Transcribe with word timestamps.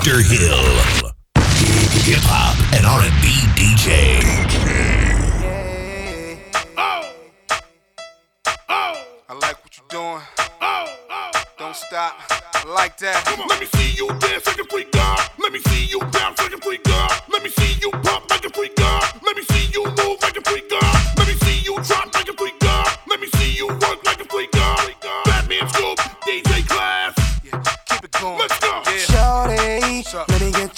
After 0.00 0.22
Hill, 0.22 0.64
hip 2.08 2.24
hop 2.24 2.56
and 2.72 2.86
R&B 2.86 3.28
DJ. 3.54 4.39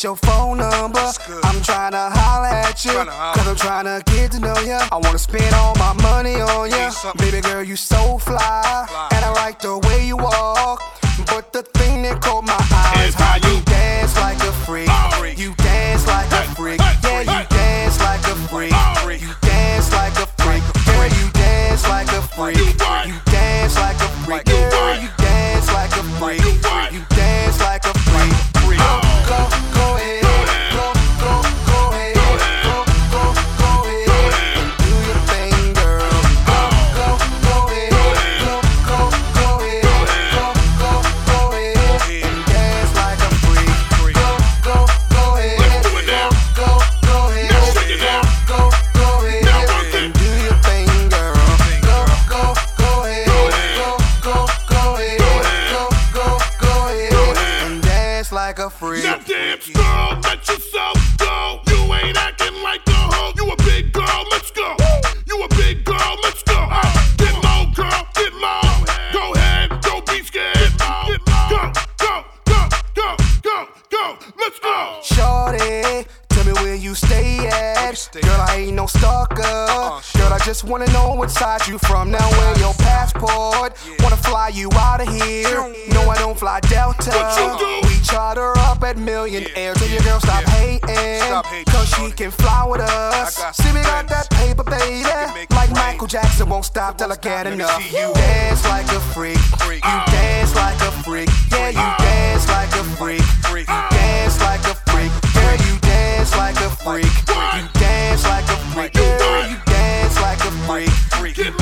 your 0.02 0.16
phone 0.16 0.58
number. 0.58 1.12
I'm 1.44 1.62
trying 1.62 1.92
to 1.92 2.10
holler 2.10 2.48
at 2.48 2.84
you, 2.84 2.92
cause 2.92 3.46
I'm 3.46 3.56
trying 3.56 3.84
to 3.84 4.02
get 4.10 4.32
to 4.32 4.40
know 4.40 4.58
ya. 4.60 4.88
I 4.90 4.96
wanna 4.96 5.18
spend 5.18 5.54
all 5.54 5.74
my 5.76 5.92
money 6.02 6.34
on 6.40 6.70
ya. 6.70 6.90
Baby 7.18 7.40
girl, 7.40 7.62
you 7.62 7.76
so 7.76 8.18
fly, 8.18 8.88
and 9.12 9.24
I 9.24 9.30
like 9.32 9.60
the 9.60 9.78
way 9.78 10.06
you 10.06 10.16
walk. 10.16 10.82
But 11.26 11.52
the 11.52 11.62
thing 11.62 12.02
that 12.02 12.20
caught 12.20 12.44
my 12.44 12.56
eye 12.58 13.04
is 13.06 13.14
how 13.14 13.36
you 13.36 13.60
dance 13.62 14.16
like 14.16 14.40
a 14.40 14.52
freak. 14.66 14.88
You 15.38 15.54
dance 15.56 16.06
like 16.06 16.32
a 16.32 16.42
freak. 16.54 16.80
Yeah, 16.80 17.20
you 17.20 17.46
dance 17.48 18.00
like 18.00 18.26
a 18.26 18.34
freak. 18.50 18.72
You 19.20 19.34
dance 19.42 19.92
like 19.92 20.16
a 20.16 20.26
freak. 20.42 20.62
Yeah, 20.86 21.06
you 21.06 21.30
dance 21.32 21.84
like 21.88 22.08
a 22.08 22.22
freak. 22.34 22.56
You 22.56 22.72
dance 23.26 23.76
like 23.76 24.00
a 24.00 24.08
freak. 24.24 24.48
You 24.48 25.21
Just 80.52 80.64
wanna 80.64 80.86
know 80.92 81.14
what 81.14 81.30
side 81.30 81.66
you 81.66 81.78
from. 81.78 82.10
Now 82.10 82.30
where 82.32 82.58
your 82.58 82.74
passport? 82.74 83.72
Wanna 84.00 84.18
fly 84.18 84.48
you 84.52 84.68
out 84.74 85.00
of 85.00 85.08
here? 85.08 85.48
No, 85.94 86.10
I 86.10 86.16
don't 86.18 86.38
fly 86.38 86.60
Delta. 86.60 87.56
We 87.84 87.98
charter 88.04 88.52
up 88.58 88.84
at 88.84 88.98
Millionaire. 88.98 89.72
Tell 89.72 89.88
your 89.88 90.02
girl 90.02 90.20
stop 90.20 90.44
hating, 90.44 91.22
cause 91.72 91.88
she 91.94 92.10
can 92.10 92.30
fly 92.30 92.66
with 92.68 92.82
us. 92.82 93.36
See 93.56 93.72
we 93.72 93.80
got 93.80 94.06
that 94.08 94.28
paper, 94.28 94.62
baby. 94.62 95.08
Like 95.56 95.70
Michael 95.70 96.06
Jackson 96.06 96.50
won't 96.50 96.66
stop 96.66 96.98
till 96.98 97.10
I 97.10 97.16
get 97.16 97.46
enough. 97.46 97.82
You 97.90 98.12
dance 98.12 98.62
like 98.66 98.92
a 98.92 99.00
freak. 99.16 99.38
You 99.64 99.98
dance 100.12 100.54
like 100.54 100.78
a 100.82 100.92
freak. 101.00 101.30
Yeah, 101.50 101.70
you 101.70 102.04
dance 102.04 102.46
like 102.48 102.72
a 102.76 102.84
freak. 103.00 103.24
You 103.56 103.80
dance 103.88 104.38
like 104.38 104.60
a 104.68 104.74
freak. 104.92 105.12
Girl, 105.32 105.56
you 105.64 105.78
dance 105.80 106.36
like 106.36 106.60
a 106.60 106.68
freak. 106.84 107.08
You 107.56 107.68
dance 107.80 108.24
like 108.24 108.44
a 108.50 108.56
freak. 108.76 108.92
Girl, 108.92 109.48
you 109.48 109.56
dance 109.64 110.20
like 110.20 110.41
freak. 110.80 111.34
Get 111.34 111.61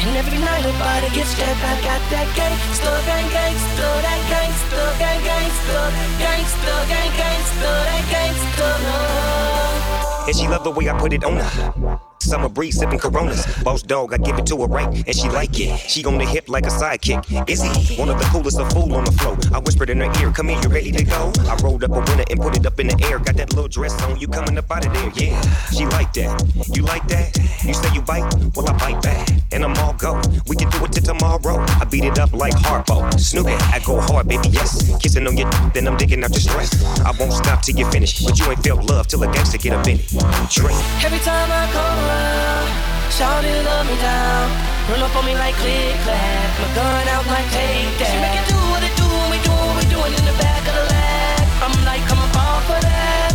And 0.00 0.16
every 0.16 0.38
night 0.38 0.64
her 0.64 0.72
body 0.80 1.14
gets 1.14 1.28
strapped. 1.28 1.60
I 1.60 1.76
got 1.84 2.00
that 2.08 2.28
gangsta, 2.32 2.92
gang, 3.04 3.28
gang, 3.36 3.56
that 4.00 4.20
gangsta, 4.32 4.80
gang, 4.98 5.20
gangsta, 5.28 5.80
gangsta, 6.24 6.74
gang, 6.88 7.12
gangsta, 7.20 7.70
that 7.84 8.04
gangsta. 8.08 8.68
gang, 8.88 10.26
And 10.26 10.36
she 10.36 10.46
gang, 10.46 10.64
the 10.64 10.70
way 10.70 10.84
gang, 10.84 10.98
put 10.98 11.12
it 11.12 11.20
gang, 11.20 11.36
her. 11.36 12.09
Summer 12.20 12.48
breeze 12.48 12.78
sipping 12.78 12.98
Coronas. 12.98 13.44
Boss 13.62 13.82
dog, 13.82 14.12
I 14.12 14.18
give 14.18 14.38
it 14.38 14.46
to 14.46 14.56
her 14.58 14.66
right, 14.66 14.86
and 14.86 15.16
she 15.16 15.28
like 15.28 15.58
it. 15.58 15.78
She 15.78 16.04
on 16.04 16.18
the 16.18 16.24
hip 16.24 16.48
like 16.48 16.66
a 16.66 16.70
sidekick. 16.70 17.48
Is 17.48 17.62
he 17.62 17.96
one 17.96 18.08
of 18.08 18.18
the 18.18 18.24
coolest? 18.26 18.58
A 18.60 18.68
fool 18.70 18.94
on 18.94 19.04
the 19.04 19.12
floor. 19.12 19.38
I 19.54 19.58
whispered 19.58 19.90
in 19.90 20.00
her 20.00 20.12
ear, 20.20 20.30
"Come 20.32 20.48
here, 20.48 20.60
you 20.62 20.68
ready 20.68 20.92
to 20.92 21.04
go?" 21.04 21.32
I 21.48 21.56
rolled 21.62 21.82
up 21.82 21.92
a 21.92 22.00
winner 22.00 22.24
and 22.30 22.40
put 22.40 22.56
it 22.56 22.66
up 22.66 22.78
in 22.78 22.88
the 22.88 23.06
air. 23.08 23.18
Got 23.18 23.36
that 23.36 23.54
little 23.54 23.68
dress 23.68 23.94
on, 24.02 24.18
you 24.20 24.28
coming 24.28 24.58
up 24.58 24.70
out 24.70 24.84
of 24.84 24.92
there? 24.92 25.10
Yeah, 25.14 25.40
she 25.72 25.86
like 25.86 26.12
that. 26.14 26.30
You 26.74 26.82
like 26.82 27.06
that? 27.08 27.38
You 27.64 27.72
say 27.74 27.88
you 27.94 28.02
bite? 28.02 28.26
Well, 28.54 28.68
I 28.68 28.72
bite 28.76 29.02
back, 29.02 29.28
and 29.52 29.64
I'm 29.64 29.76
all 29.78 29.94
go. 29.94 30.20
We 30.46 30.56
can 30.56 30.68
do 30.70 30.84
it 30.84 30.92
till 30.92 31.02
tomorrow. 31.02 31.64
I 31.80 31.84
beat 31.84 32.04
it 32.04 32.18
up 32.18 32.32
like 32.32 32.54
Harpo. 32.54 33.18
Snoopy, 33.18 33.52
I 33.52 33.78
go 33.84 34.00
hard, 34.00 34.28
baby, 34.28 34.48
yes. 34.50 34.92
Kissing 35.00 35.26
on 35.26 35.36
your, 35.36 35.48
then 35.72 35.86
I'm 35.88 35.96
digging 35.96 36.22
out 36.22 36.30
your 36.30 36.40
stress. 36.40 36.70
I 37.00 37.12
won't 37.18 37.32
stop 37.32 37.62
till 37.62 37.76
you 37.76 37.90
finish, 37.90 38.22
but 38.24 38.38
you 38.38 38.46
ain't 38.50 38.62
felt 38.62 38.84
love 38.84 39.06
till 39.06 39.22
a 39.22 39.32
gangster 39.32 39.58
get 39.58 39.72
up 39.72 39.86
in 39.86 40.00
it. 40.00 40.08
Drink. 40.50 40.78
Every 41.04 41.20
time 41.20 41.50
I 41.50 41.70
come 41.72 42.09
around, 42.10 42.68
shawty 43.14 43.54
love 43.64 43.86
me 43.86 43.96
down. 44.02 44.46
Run 44.90 45.02
up 45.06 45.14
on 45.14 45.24
me 45.24 45.34
like 45.38 45.54
click 45.62 45.94
clack, 46.02 46.50
my 46.58 46.68
gun 46.74 47.06
out 47.14 47.26
like 47.30 47.48
take 47.54 47.94
that. 48.02 48.10
She 48.10 48.18
make 48.18 48.38
it 48.42 48.46
do 48.50 48.58
what 48.74 48.82
it 48.82 48.94
do 48.98 49.06
when 49.06 49.28
we 49.30 49.38
do 49.46 49.52
what 49.54 49.74
we 49.78 49.84
doing 49.86 50.12
in 50.18 50.24
the 50.26 50.36
back 50.42 50.62
of 50.66 50.74
the 50.74 50.86
lag. 50.90 51.44
I'm 51.62 51.74
like, 51.86 52.02
come 52.10 52.18
on, 52.18 52.30
fall 52.34 52.60
for 52.66 52.80
that. 52.82 53.30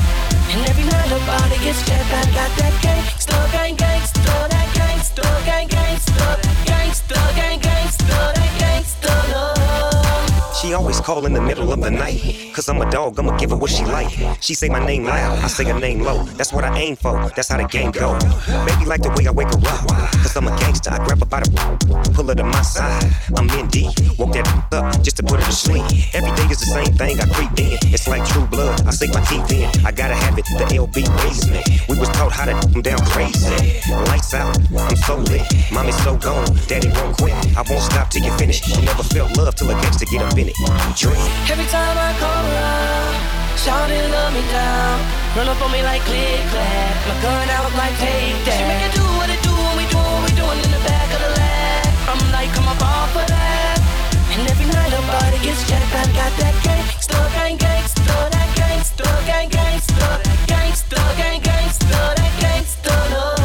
And 0.52 0.60
every 0.68 0.84
night 0.84 1.10
her 1.16 1.24
body 1.24 1.58
gets 1.64 1.80
jacked, 1.88 2.12
I 2.12 2.24
got 2.36 2.52
that 2.60 2.76
gangsta, 2.84 3.40
gang, 3.56 3.76
gangsta, 3.80 4.36
that 4.52 4.70
gangsta, 4.76 5.26
gang, 5.48 5.68
gangsta, 5.68 6.28
gangsta, 6.68 7.20
gang, 7.40 7.60
She 10.66 10.74
always 10.74 11.00
call 11.00 11.28
in 11.28 11.34
the 11.34 11.42
middle 11.42 11.72
of 11.72 11.80
the 11.80 11.92
night. 11.92 12.52
Cause 12.52 12.68
I'm 12.70 12.82
a 12.82 12.90
dog, 12.90 13.20
I'ma 13.20 13.38
give 13.38 13.52
her 13.52 13.56
what 13.56 13.70
she 13.70 13.86
like. 13.86 14.10
She 14.42 14.56
say 14.56 14.68
my 14.68 14.84
name 14.84 15.04
loud, 15.04 15.38
I 15.44 15.48
say 15.48 15.64
her 15.66 15.80
name 15.80 16.00
low. 16.00 16.24
That's 16.38 16.52
what 16.52 16.64
I 16.64 16.76
aim 16.80 16.96
for, 16.96 17.30
that's 17.36 17.50
how 17.50 17.58
the 17.58 17.68
game 17.68 17.92
go. 17.92 18.18
Baby 18.66 18.86
like 18.86 19.04
the 19.04 19.14
way 19.16 19.28
I 19.28 19.32
wake 19.32 19.54
her 19.54 19.62
up. 19.62 20.10
Cause 20.26 20.36
I'm 20.36 20.48
a 20.48 20.58
gangster, 20.58 20.90
I 20.90 20.98
grab 21.06 21.20
her 21.20 21.26
by 21.28 21.42
the 21.42 21.52
pull 22.16 22.26
her 22.30 22.34
to 22.34 22.44
my 22.44 22.64
side. 22.64 23.06
I'm 23.38 23.48
in 23.60 23.68
deep, 23.68 23.94
woke 24.18 24.34
that 24.34 24.48
up 24.74 25.04
just 25.04 25.18
to 25.18 25.24
put 25.24 25.40
her 25.40 25.46
to 25.46 25.52
sleep. 25.52 25.86
Every 26.16 26.34
day 26.34 26.50
is 26.50 26.62
the 26.62 26.74
same 26.74 26.94
thing, 26.98 27.20
I 27.20 27.26
creep 27.30 27.54
in. 27.60 27.78
It's 27.94 28.08
like 28.08 28.26
true 28.26 28.48
blood, 28.48 28.82
I 28.88 28.90
sink 28.90 29.14
my 29.14 29.22
teeth 29.22 29.52
in. 29.52 29.70
I 29.86 29.92
gotta 29.92 30.16
have 30.16 30.36
it, 30.40 30.46
the 30.58 30.66
LB 30.66 31.06
me. 31.54 31.62
We 31.94 32.00
was 32.00 32.10
taught 32.10 32.32
how 32.32 32.46
to 32.46 32.58
them 32.70 32.82
down 32.82 33.06
crazy. 33.06 33.86
Lights 34.10 34.34
out, 34.34 34.58
I'm 34.74 34.98
so 34.98 35.18
lit. 35.30 35.46
Mommy's 35.72 36.02
so 36.02 36.18
gone, 36.18 36.50
daddy 36.66 36.90
won't 36.90 37.18
quit. 37.18 37.36
I 37.54 37.62
won't 37.70 37.84
stop 37.86 38.10
till 38.10 38.24
you 38.24 38.32
finish. 38.38 38.66
Never 38.82 39.04
felt 39.04 39.38
love 39.38 39.54
till 39.54 39.70
I 39.70 39.78
a 39.78 39.82
gangster 39.84 40.06
get 40.06 40.24
up 40.24 40.34
in 40.40 40.50
it. 40.50 40.55
Drink. 40.56 41.20
Every 41.52 41.68
time 41.68 41.98
I 42.00 42.16
come 42.16 42.46
around, 42.48 43.16
shawty 43.60 44.00
love 44.08 44.32
me 44.32 44.40
down. 44.48 45.04
Run 45.36 45.52
up 45.52 45.60
on 45.60 45.68
me 45.68 45.84
like 45.84 46.00
click 46.08 46.48
clack, 46.48 46.96
my 47.12 47.16
gun 47.20 47.50
out 47.60 47.76
like 47.76 47.92
take 48.00 48.40
that. 48.48 48.56
She 48.56 48.64
make 48.64 48.88
it 48.88 48.96
do 48.96 49.04
what 49.20 49.28
it 49.28 49.44
do 49.44 49.52
when 49.52 49.76
we 49.76 49.84
do 49.92 50.00
what 50.00 50.24
we 50.24 50.32
doing 50.32 50.56
in 50.64 50.72
the 50.72 50.80
back 50.88 51.12
of 51.12 51.20
the 51.28 51.32
lag. 51.36 51.92
I'm 52.08 52.24
like, 52.32 52.48
come 52.56 52.72
up 52.72 52.80
off 52.80 53.12
of 53.20 53.28
that. 53.28 53.84
And 54.32 54.48
every 54.48 54.72
night 54.72 54.96
her 54.96 55.04
body 55.12 55.44
gets 55.44 55.60
jacked, 55.68 55.92
I 55.92 56.08
got 56.16 56.32
that 56.40 56.56
gangsta, 56.64 57.20
gang, 57.36 57.60
gangsta, 57.60 58.16
that 58.32 58.50
gangsta, 58.56 59.08
gang, 59.28 59.52
gangsta, 59.52 60.08
gangsta, 60.48 61.04
gang, 61.20 61.44
gangsta, 61.44 62.00
that 62.16 62.32
gangsta 62.40 62.96
love. 63.12 63.36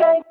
Yes, 0.00 0.30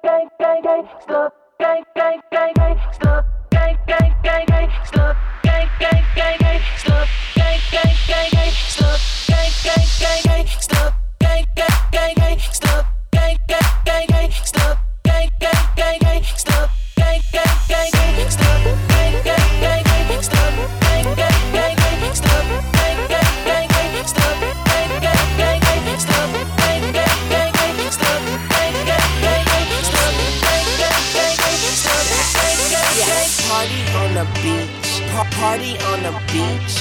the 36.12 36.20
beach. 36.34 36.76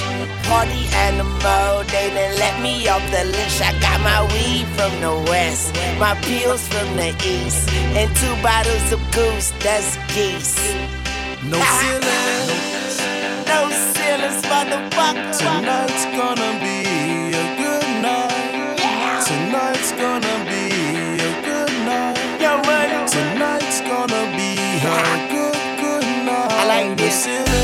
Party 0.49 0.85
animal. 1.07 1.85
They 1.93 2.09
done 2.17 2.35
let 2.39 2.61
me 2.63 2.89
off 2.89 3.05
the 3.11 3.25
leash. 3.25 3.61
I 3.61 3.73
got 3.81 4.01
my 4.01 4.21
weed 4.33 4.67
from 4.77 4.93
the 5.01 5.15
west, 5.31 5.75
my 5.99 6.15
pills 6.29 6.67
from 6.69 6.89
the 6.97 7.11
east, 7.25 7.69
and 7.99 8.09
two 8.17 8.35
bottles 8.43 8.93
of 8.93 9.01
goose. 9.13 9.51
That's 9.65 9.97
geese. 10.15 10.57
No 11.45 11.59
ceilings. 11.79 12.97
No 13.51 13.61
ceilings, 13.93 14.43
motherfucker. 14.53 15.29
Tonight's 15.39 16.05
gonna 16.17 16.51
be 16.65 16.79
a 17.43 17.47
good 17.63 17.87
night. 18.07 18.77
Tonight's 19.29 19.93
gonna 19.93 20.37
be 20.51 20.65
a 21.29 21.33
good 21.49 21.73
night. 21.85 22.17
Yo. 22.41 22.53
Tonight's 23.17 23.81
gonna 23.83 24.23
be 24.37 24.51
a 24.81 25.29
good, 25.33 25.59
good 25.83 26.07
night. 26.27 26.53
I 26.61 26.65
like 26.67 26.89
No 26.89 26.95
this. 26.97 27.25
ceilings. 27.25 27.58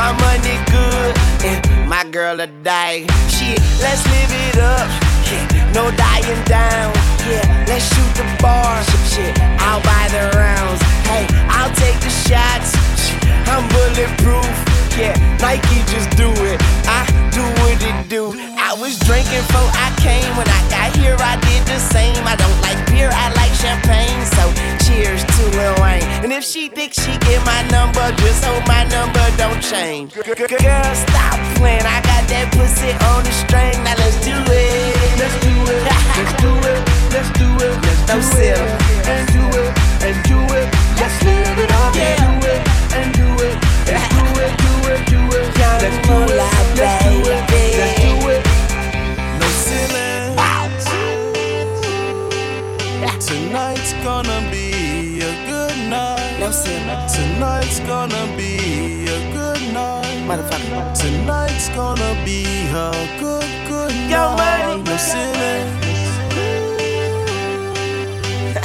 My 0.00 0.12
money 0.16 0.56
good. 0.72 1.12
And 1.44 1.60
my 1.88 2.04
girl 2.08 2.40
a 2.40 2.46
die. 2.64 3.04
Shit, 3.28 3.60
let's 3.84 4.02
live 4.08 4.32
it 4.48 4.56
up. 4.56 4.88
Yeah, 5.28 5.44
no 5.76 5.84
dying 5.92 6.42
down. 6.48 6.88
Yeah, 7.28 7.44
let's 7.68 7.84
shoot 7.92 8.12
the 8.16 8.26
bar. 8.40 8.72
Shit, 9.12 9.36
I'll 9.60 9.82
buy 9.84 10.04
the 10.16 10.24
rounds. 10.40 10.80
Hey, 11.04 11.24
I'll 11.56 11.74
take 11.84 11.98
the 12.00 12.12
shots. 12.24 12.72
Shit, 13.02 13.20
I'm 13.52 13.64
bulletproof. 13.74 14.56
Yeah, 14.96 15.14
Nike 15.44 15.80
just 15.92 16.08
do 16.16 16.28
it. 16.48 16.58
I 16.88 17.04
do 17.36 17.44
what 17.60 17.76
it 17.90 18.08
do. 18.08 18.32
I 18.56 18.72
was 18.80 18.98
drinking 19.06 19.44
before 19.52 19.70
I 19.84 19.88
came. 20.00 20.32
When 20.36 20.48
I 20.72 20.90
here, 20.98 21.16
I 21.18 21.36
did 21.40 21.62
the 21.66 21.78
same. 21.78 22.22
I 22.26 22.36
don't 22.36 22.60
like 22.60 22.78
beer, 22.90 23.10
I 23.12 23.32
like 23.34 23.52
champagne. 23.54 24.20
So 24.36 24.44
cheers 24.84 25.24
to 25.24 25.42
Lil 25.56 25.74
Wayne. 25.82 26.02
And 26.24 26.32
if 26.32 26.44
she 26.44 26.68
thinks 26.68 27.00
she 27.02 27.16
get 27.18 27.44
my 27.44 27.62
number, 27.68 28.04
just 28.22 28.44
hope 28.44 28.66
my 28.66 28.84
number 28.84 29.24
don't 29.36 29.60
change. 29.62 30.14
Girl, 30.14 30.94
stop 30.94 31.38
playing. 31.56 31.86
I 31.86 32.00
got 32.02 32.22
that 32.28 32.48
pussy 32.52 32.92
on 33.10 33.24
the 33.24 33.32
string. 33.32 33.76
Now 33.84 33.96
let's 33.96 34.18
do 34.24 34.34
it. 34.34 35.18
Let's 35.20 35.36
do 35.40 35.54
it. 35.70 35.82
Let's 36.16 36.34
do 36.42 36.52
it. 36.70 36.80
Let's 37.14 37.30
do 37.38 37.48
it. 37.64 37.74
Let's 38.08 38.30
do 38.34 38.40
it. 38.40 38.58
And 39.08 39.22
do 39.32 39.44
it. 39.60 39.70
And 40.06 40.16
do 40.28 40.38
it. 40.58 40.66
Let's 41.00 41.16
live 41.24 41.58
it 41.58 41.70
up. 41.72 41.94
Yeah. 41.94 42.16
Do 42.20 42.30
it. 42.52 42.60
And 42.96 43.08
do 43.14 43.28
it. 43.46 43.56
Let's 43.88 44.06
do 44.14 44.24
it. 44.44 44.52
Do 44.64 44.72
it. 44.92 45.00
Do 45.08 45.20
it. 45.38 45.46
Let's 45.58 45.98
do 46.06 46.16
it. 46.20 46.36
Let's 46.76 47.04
do 47.04 47.30
it. 47.30 47.49
Tonight's 53.30 53.92
gonna 54.02 54.40
be 54.50 55.20
a 55.22 55.32
good 55.46 55.78
night. 55.88 56.36
No 56.40 56.50
sin, 56.50 56.82
Tonight's 57.14 57.78
gonna 57.80 58.24
be 58.36 59.06
a 59.06 59.20
good 59.32 59.62
night. 59.72 60.18
motherfucker. 60.26 60.82
Tonight's 60.98 61.68
gonna 61.68 62.12
be 62.24 62.42
a 62.74 62.90
good, 63.20 63.46
good 63.68 63.92
Yo, 64.10 64.34
night. 64.34 64.82
No 64.84 64.96
ceilings. 64.96 66.10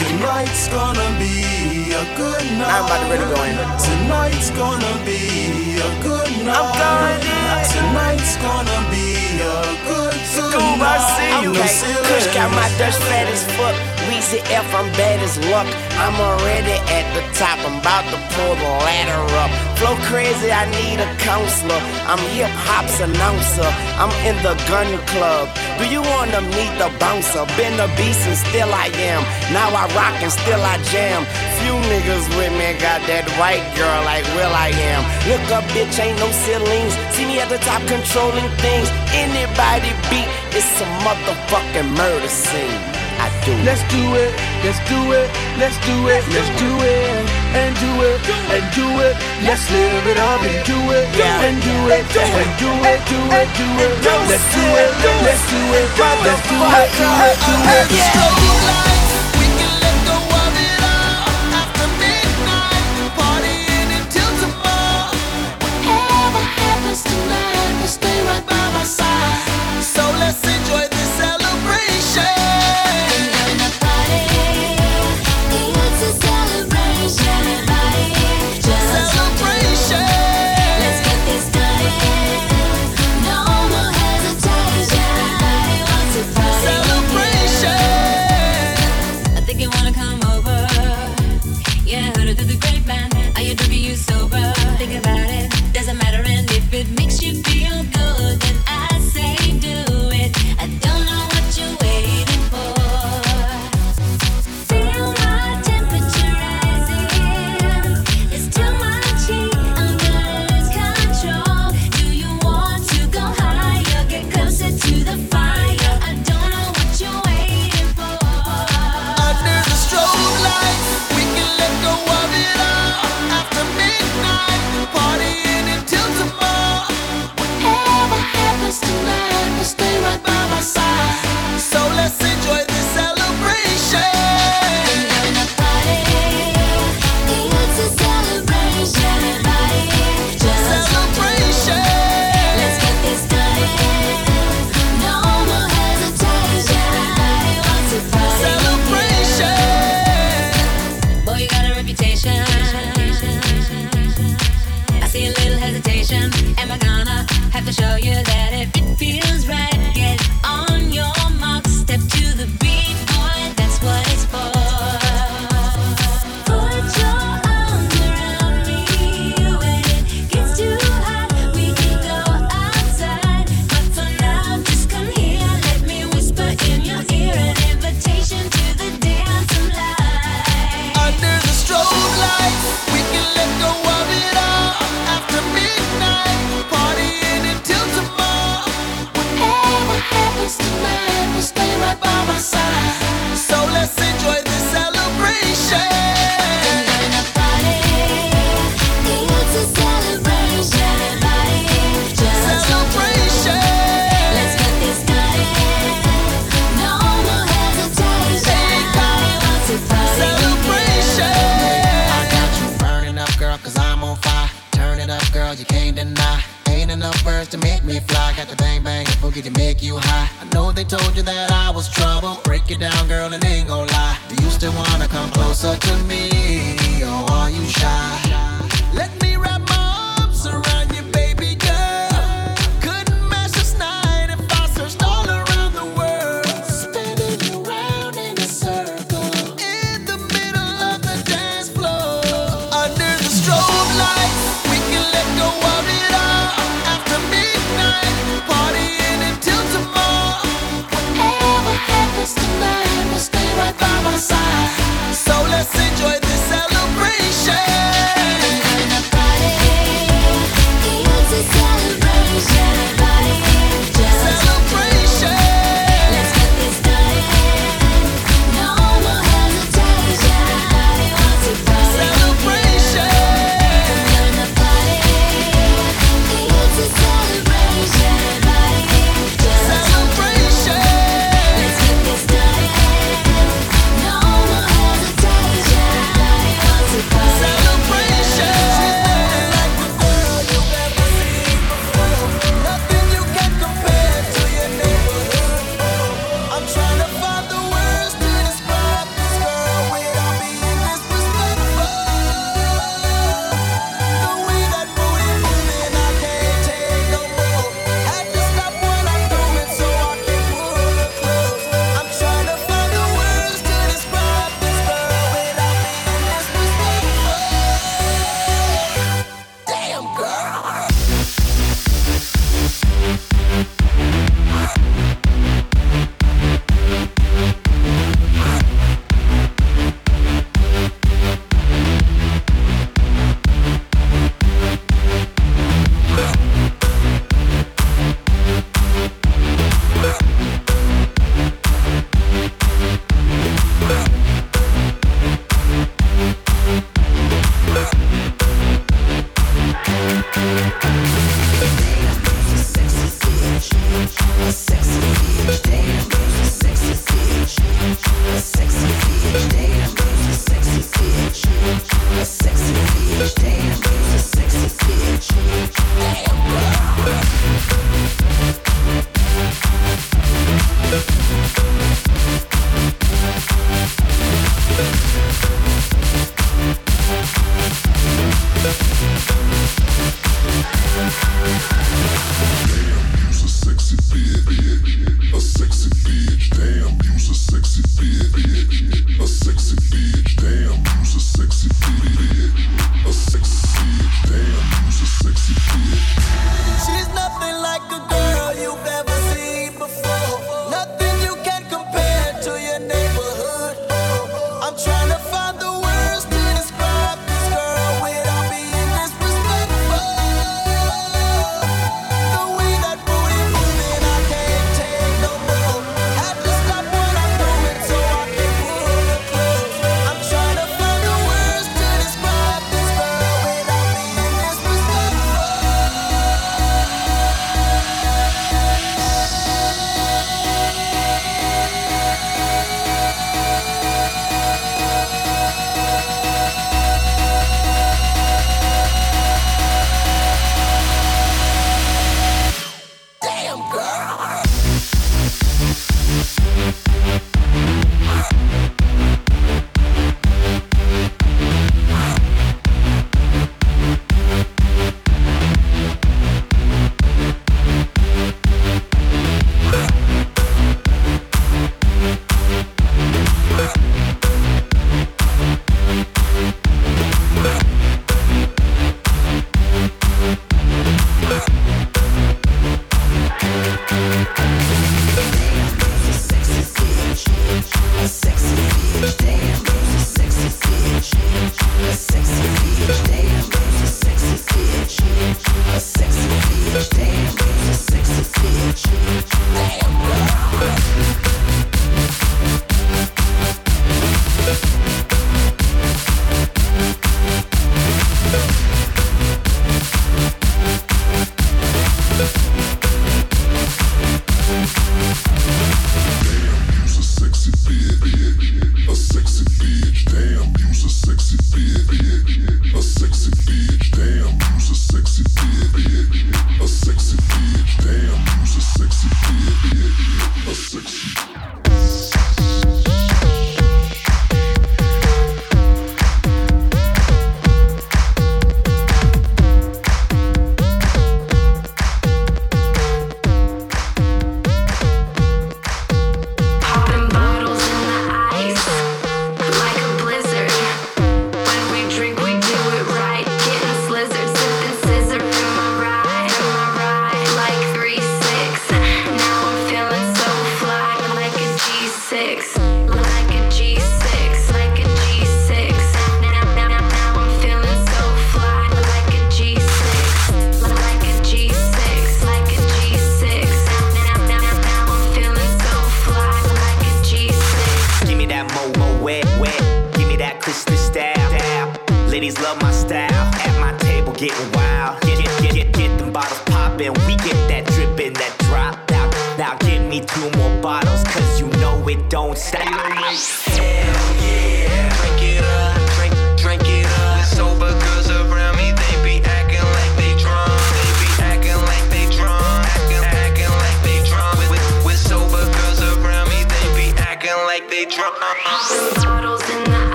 Tonight's 0.00 0.68
gonna 0.68 1.08
be 1.20 1.92
a 1.92 2.04
good 2.16 2.44
night. 2.58 2.72
I'm 2.72 2.84
about 2.86 3.00
to 3.04 3.16
to 3.16 3.28
go 3.34 3.42
in. 3.44 3.56
Tonight's 3.88 4.50
gonna 4.50 4.94
be 5.04 5.76
a 5.88 5.90
good 6.02 6.30
night. 6.46 6.56
I'm 6.56 6.68
going 6.80 7.22
in. 7.28 7.60
Tonight's 7.76 8.36
gonna 8.40 8.80
be 8.88 9.08
a 9.36 9.60
good, 9.88 10.16
good 10.16 10.52
Scuba, 10.52 10.84
I 10.84 10.96
night. 10.96 11.16
see 11.16 11.42
you. 11.44 11.52
No 11.52 12.15
Got 12.36 12.52
my 12.52 12.68
dust 12.76 13.00
fat 13.08 13.24
as 13.32 13.40
fuck. 13.56 13.72
Weezy 14.12 14.44
F, 14.52 14.68
I'm 14.76 14.92
bad 14.92 15.24
as 15.24 15.40
luck. 15.48 15.64
I'm 15.96 16.20
already 16.20 16.76
at 16.92 17.08
the 17.16 17.24
top, 17.32 17.56
I'm 17.64 17.80
about 17.80 18.04
to 18.12 18.18
pull 18.36 18.52
the 18.60 18.72
ladder 18.84 19.24
up. 19.40 19.48
Flow 19.80 19.96
crazy, 20.12 20.52
I 20.52 20.68
need 20.68 21.00
a 21.00 21.08
counselor. 21.16 21.80
I'm 22.04 22.20
hip 22.36 22.52
hop's 22.68 23.00
announcer, 23.00 23.64
I'm 23.96 24.12
in 24.28 24.36
the 24.44 24.52
gun 24.68 24.84
club. 25.16 25.48
Do 25.80 25.88
you 25.88 26.04
wanna 26.12 26.44
meet 26.52 26.72
the 26.76 26.92
bouncer? 27.00 27.48
Been 27.56 27.72
a 27.80 27.88
beast 27.96 28.28
and 28.28 28.36
still 28.36 28.68
I 28.68 28.92
am. 29.00 29.24
Now 29.56 29.72
I 29.72 29.88
rock 29.96 30.20
and 30.20 30.28
still 30.28 30.60
I 30.60 30.76
jam. 30.92 31.24
Few 31.64 31.72
niggas 31.88 32.28
with 32.36 32.52
me 32.52 32.76
got 32.84 33.00
that 33.08 33.24
white 33.40 33.64
girl 33.80 34.00
like 34.04 34.28
Will 34.36 34.52
I 34.52 34.76
am. 34.92 35.02
Look 35.24 35.44
up, 35.56 35.64
bitch, 35.72 35.96
ain't 35.96 36.20
no 36.20 36.28
ceilings. 36.44 36.92
See 37.16 37.24
me 37.24 37.40
at 37.40 37.48
the 37.48 37.60
top 37.64 37.80
controlling 37.88 38.52
things. 38.60 38.92
Anybody 39.16 39.88
beat 40.12 40.28
it's 40.56 40.80
a 40.80 40.88
motherfucking 41.04 41.90
murder 42.00 42.32
scene. 42.32 42.80
I 43.20 43.28
do. 43.44 43.52
it. 43.52 43.64
Let's 43.68 43.84
do 43.92 44.00
it. 44.16 44.32
Let's 44.64 44.80
do 44.88 44.96
it. 45.12 45.28
Let's 45.60 45.76
do 45.84 45.92
it. 46.08 46.24
Let's 46.32 46.48
do 46.56 46.70
it. 46.80 47.28
And 47.52 47.76
do 47.76 47.92
it. 48.08 48.16
And 48.56 48.64
do 48.72 48.88
it. 49.04 49.14
Let's 49.44 49.68
live 49.68 50.06
it 50.08 50.16
up 50.16 50.40
and 50.40 50.56
do 50.64 50.78
it. 50.96 51.12
Yeah, 51.12 51.44
And 51.44 51.60
do 51.60 51.76
it. 51.92 52.08
And 52.08 52.52
do 52.56 52.72
it. 52.72 53.04
Do 53.04 53.20
it. 53.36 53.52
Do 53.52 53.68
it. 53.84 54.00
Let's 54.32 54.48
do 54.56 54.64
it. 54.64 54.96
Let's 55.28 55.44
do 55.44 55.60
it. 55.76 55.92
Let's 56.24 56.40
do 56.48 56.56
it. 56.56 56.88
Do 56.96 57.08
it. 57.20 57.36
Do 57.44 58.80
it. 58.80 58.85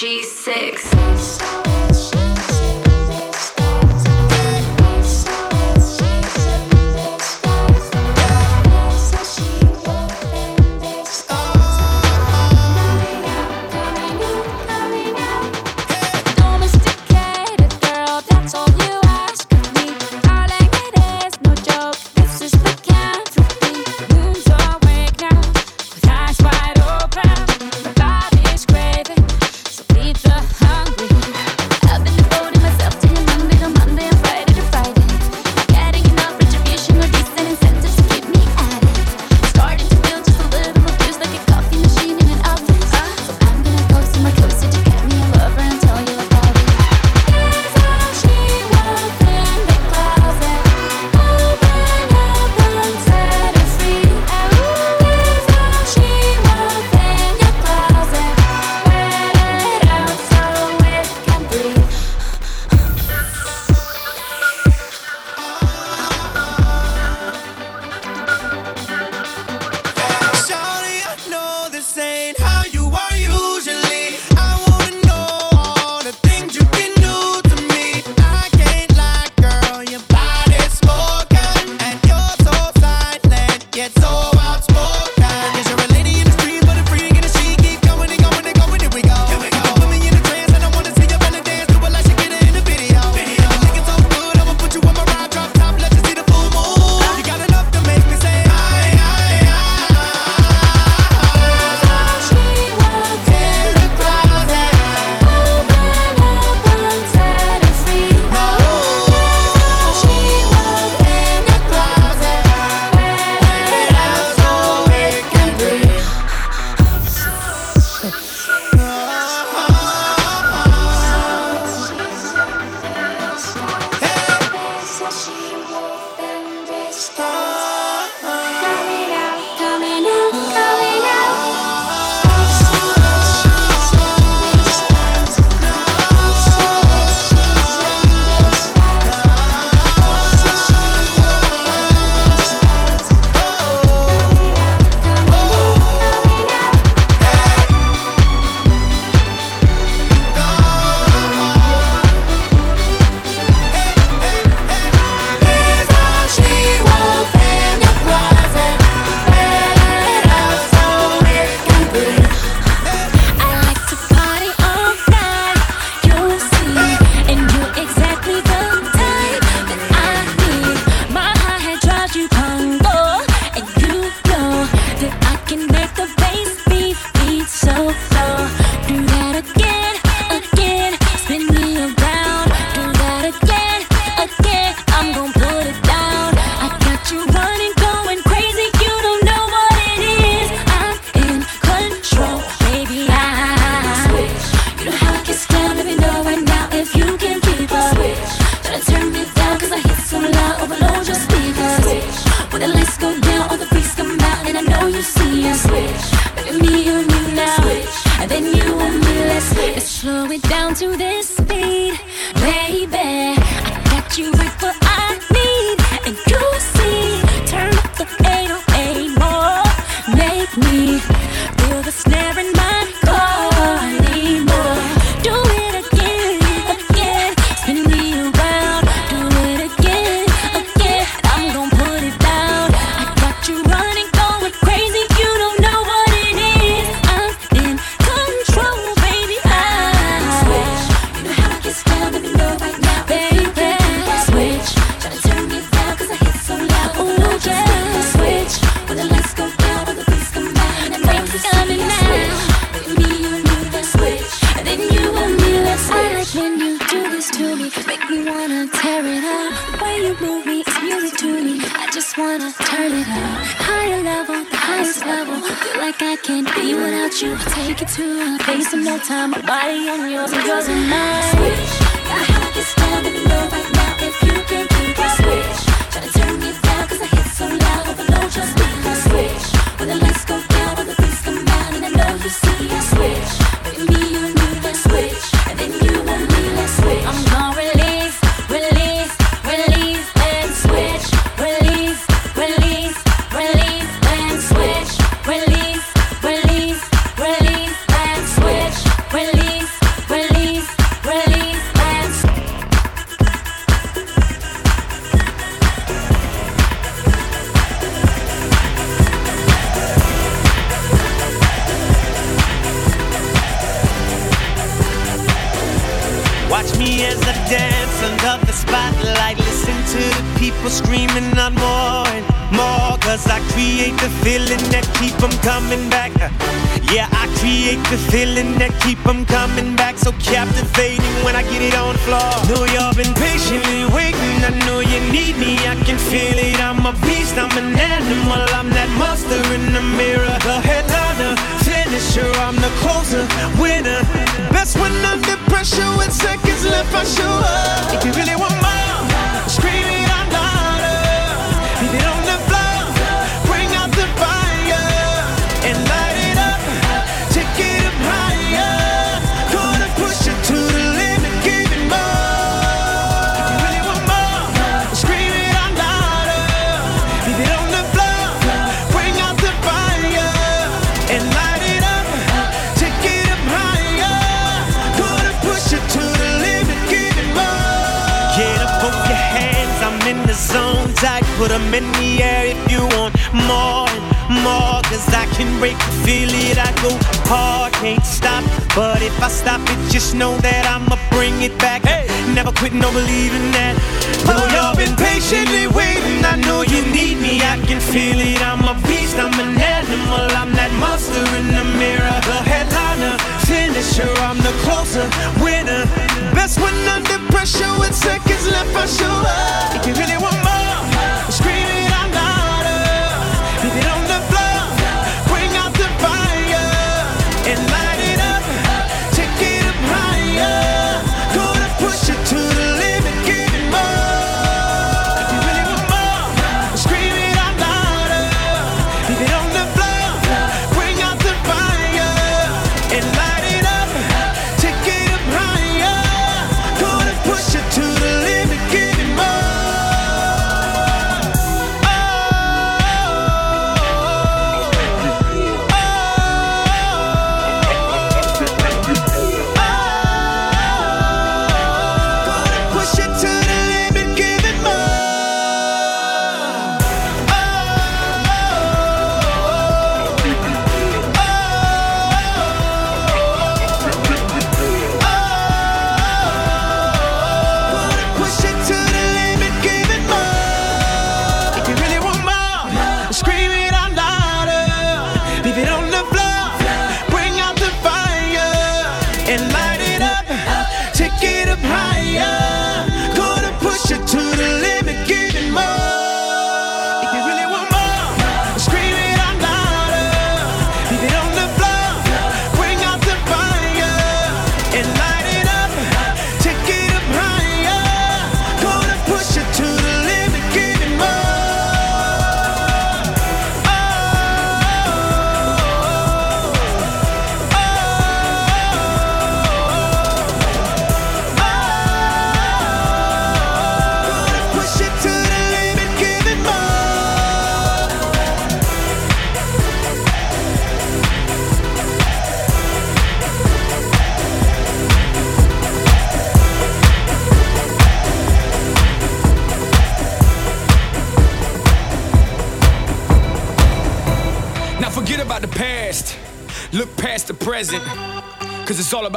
G6. 0.00 0.99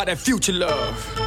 About 0.03 0.17
that 0.17 0.21
future 0.21 0.51
love. 0.51 1.22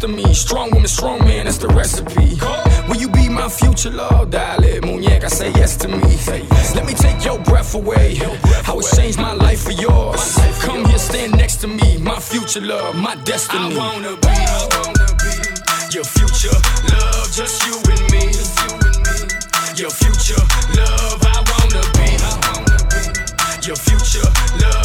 to 0.00 0.08
me. 0.08 0.32
Strong 0.32 0.70
woman, 0.70 0.88
strong 0.88 1.18
man, 1.24 1.44
that's 1.44 1.58
the 1.58 1.68
recipe. 1.68 2.38
Will 2.88 2.96
you 2.96 3.08
be 3.08 3.28
my 3.28 3.48
future 3.48 3.90
love? 3.90 4.30
Dale, 4.30 4.80
muñeca, 4.80 5.28
say 5.28 5.52
yes 5.52 5.76
to 5.76 5.88
me. 5.88 6.16
Let 6.74 6.86
me 6.86 6.94
take 6.94 7.24
your 7.24 7.38
breath 7.38 7.74
away. 7.74 8.18
I 8.66 8.72
would 8.72 8.86
change 8.96 9.18
my 9.18 9.34
life 9.34 9.62
for 9.62 9.72
yours. 9.72 10.38
Come 10.62 10.86
here, 10.86 10.98
stand 10.98 11.32
next 11.36 11.56
to 11.62 11.68
me. 11.68 11.98
My 11.98 12.18
future 12.18 12.62
love, 12.62 12.96
my 12.96 13.14
destiny. 13.24 13.74
I 13.74 13.78
wanna 13.78 14.16
be, 14.16 14.28
I 14.28 14.68
wanna 14.72 15.06
be 15.20 15.32
your 15.94 16.04
future 16.04 16.56
love, 16.92 17.30
just 17.32 17.66
you 17.66 17.74
and 17.92 18.04
me. 18.12 18.24
Your 19.76 19.90
future 19.90 20.40
love, 20.80 21.20
I 21.34 21.38
wanna 21.50 21.82
be. 21.98 22.08
Your 23.66 23.76
future 23.76 24.28
love. 24.62 24.79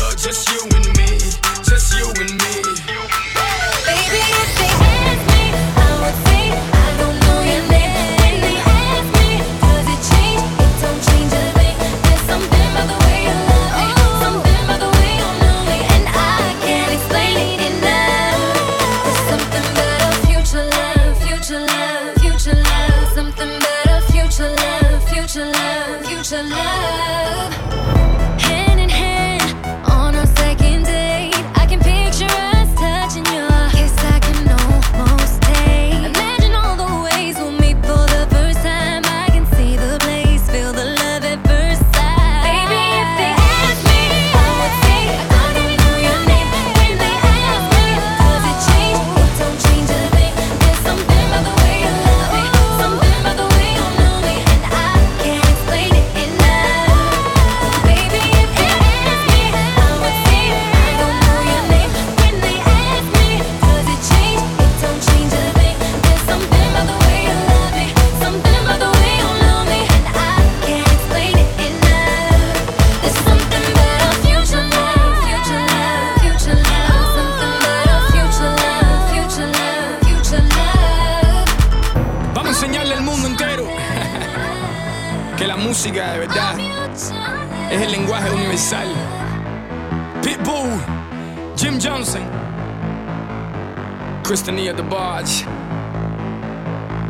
Kristania 94.25 94.75
the 94.75 94.81
Barge. 94.81 95.43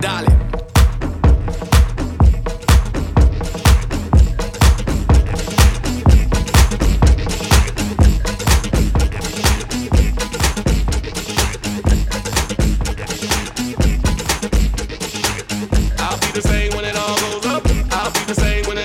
Dale. 0.02 0.28
I'll 15.98 16.20
be 16.20 16.32
the 16.34 16.42
same 16.42 16.74
when 16.76 16.84
it 16.84 16.98
all 16.98 17.16
goes 17.18 17.46
up. 17.46 17.64
I'll 17.92 18.12
be 18.12 18.20
the 18.26 18.36
same 18.36 18.66
when 18.66 18.78
it 18.78 18.85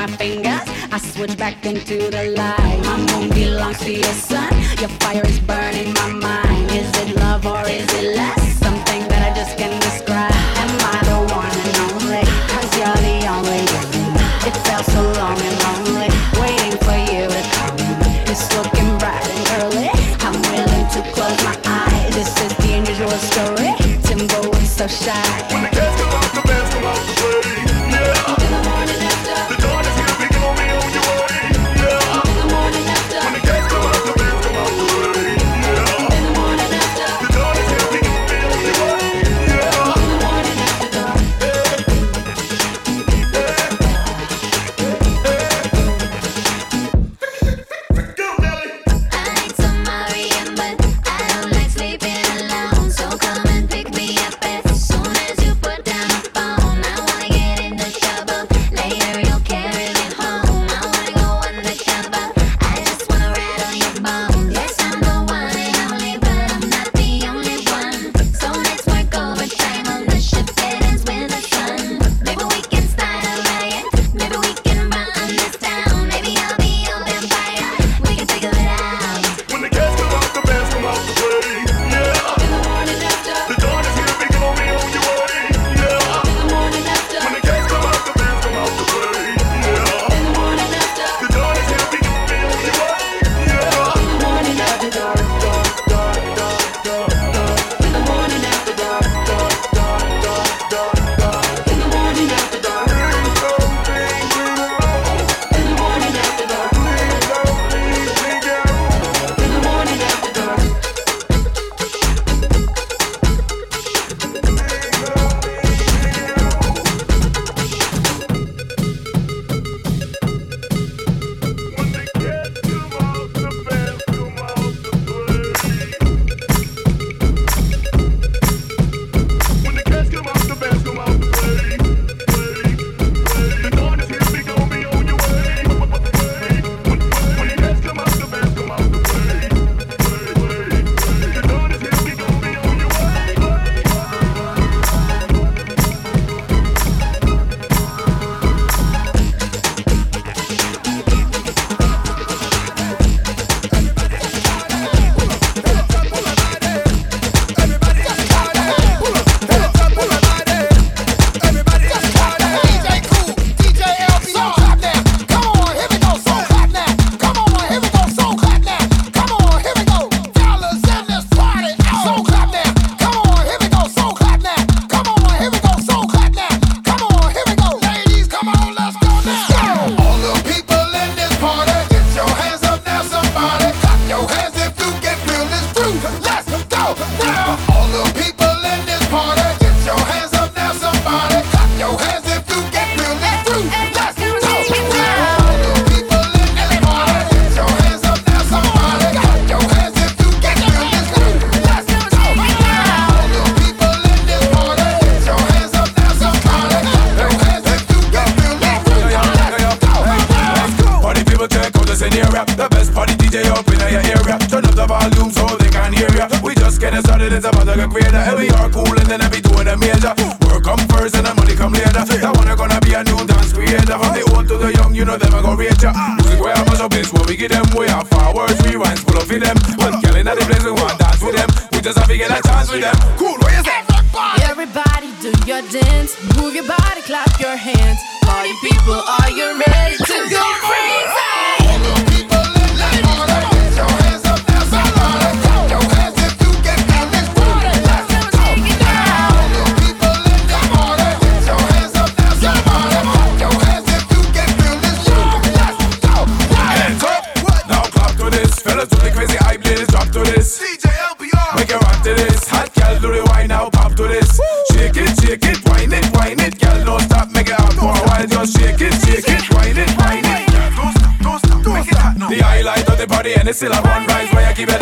my 0.00 0.06
fingers. 0.16 0.62
I 0.92 0.98
switch 0.98 1.36
back 1.36 1.66
into 1.66 1.98
the 2.10 2.32
light. 2.34 2.80
My 2.84 2.96
moon 3.08 3.28
belongs 3.28 3.78
to 3.80 3.92
your 3.92 4.14
sun. 4.14 4.50
Your 4.80 4.88
fire 5.00 5.26
is 5.26 5.39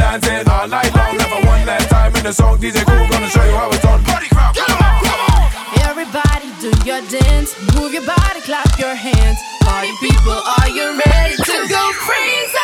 dancing 0.09 0.49
all 0.49 0.69
night 0.69 0.95
long. 0.97 1.17
Never 1.17 1.47
one 1.47 1.67
last 1.67 1.89
time 1.91 2.15
in 2.17 2.25
the 2.25 2.33
song. 2.33 2.59
DJ 2.59 2.85
Cool 2.85 3.09
gonna 3.09 3.29
show 3.29 3.45
you 3.45 3.57
how 3.57 3.69
it's 3.69 3.83
done. 3.83 4.03
Party 4.05 4.29
crowd, 4.29 4.55
come 4.57 4.73
on, 4.73 5.05
come 5.05 5.21
on. 5.37 5.51
Everybody 5.91 6.49
do 6.61 6.71
your 6.89 7.03
dance, 7.13 7.53
move 7.75 7.93
your 7.93 8.07
body, 8.07 8.41
clap 8.41 8.79
your 8.79 8.95
hands. 8.95 9.39
Party 9.63 9.93
people, 10.01 10.41
are 10.61 10.69
you 10.69 10.99
ready 11.05 11.37
to 11.37 11.57
go 11.69 11.83
crazy? 12.01 12.58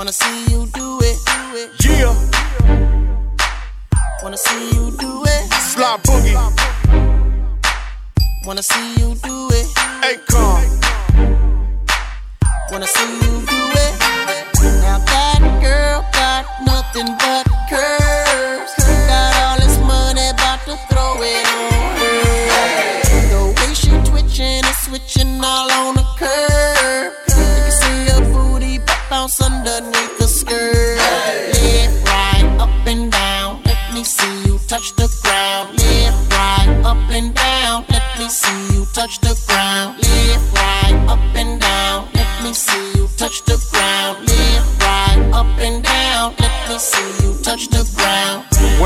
Wanna 0.00 0.12
see 0.14 0.44
you 0.50 0.66
do 0.72 0.98
it, 1.02 1.18
do 1.26 1.56
it. 1.60 1.70
Yeah. 1.84 2.16
Wanna 4.22 4.38
see 4.38 4.70
you 4.72 4.96
do 4.96 5.22
it. 5.26 5.52
Slide 5.52 6.00
boogie. 6.04 6.34
Wanna 8.46 8.62
see 8.62 8.94
you 8.94 9.14
do 9.16 9.50
it. 9.52 9.66
Akon. 10.00 10.64
Wanna 12.72 12.86
see 12.86 13.12
you 13.12 13.44
do 13.44 13.62
it. 13.84 13.92
Now 14.80 15.04
that 15.04 15.40
girl 15.60 16.00
got 16.14 16.46
nothing 16.64 17.14
but 17.18 17.46
curves. 17.68 18.72
Got 19.06 19.36
all 19.44 19.58
this 19.58 19.78
money, 19.80 20.30
about 20.30 20.60
to 20.60 20.78
throw 20.88 21.20
it 21.20 21.46
on 21.46 21.96
her. 22.00 22.24
The 23.28 23.42
way 23.54 23.74
she 23.74 23.90
twitching 24.10 24.64
and 24.64 24.76
switching 24.76 25.44
all 25.44 25.70
on 25.70 25.96
the 25.96 26.06
curve. 26.16 26.49
Bounce 29.30 29.40
underneath 29.40 30.18
the 30.18 30.26
skirt. 30.26 30.96
Left, 30.96 32.06
right, 32.06 32.56
up 32.58 32.86
and 32.86 33.12
down. 33.12 33.62
Let 33.64 33.94
me 33.94 34.04
see 34.04 34.44
you 34.44 34.58
touch 34.66 34.94
the 34.96 35.08
ground. 35.22 35.78
Left, 35.78 36.32
right, 36.32 36.82
up 36.84 37.10
and 37.10 37.34
down. 37.34 37.84
Let 37.90 38.18
me 38.18 38.28
see 38.28 38.74
you 38.74 38.86
touch 38.92 39.20
the 39.20 39.38
ground. 39.46 39.99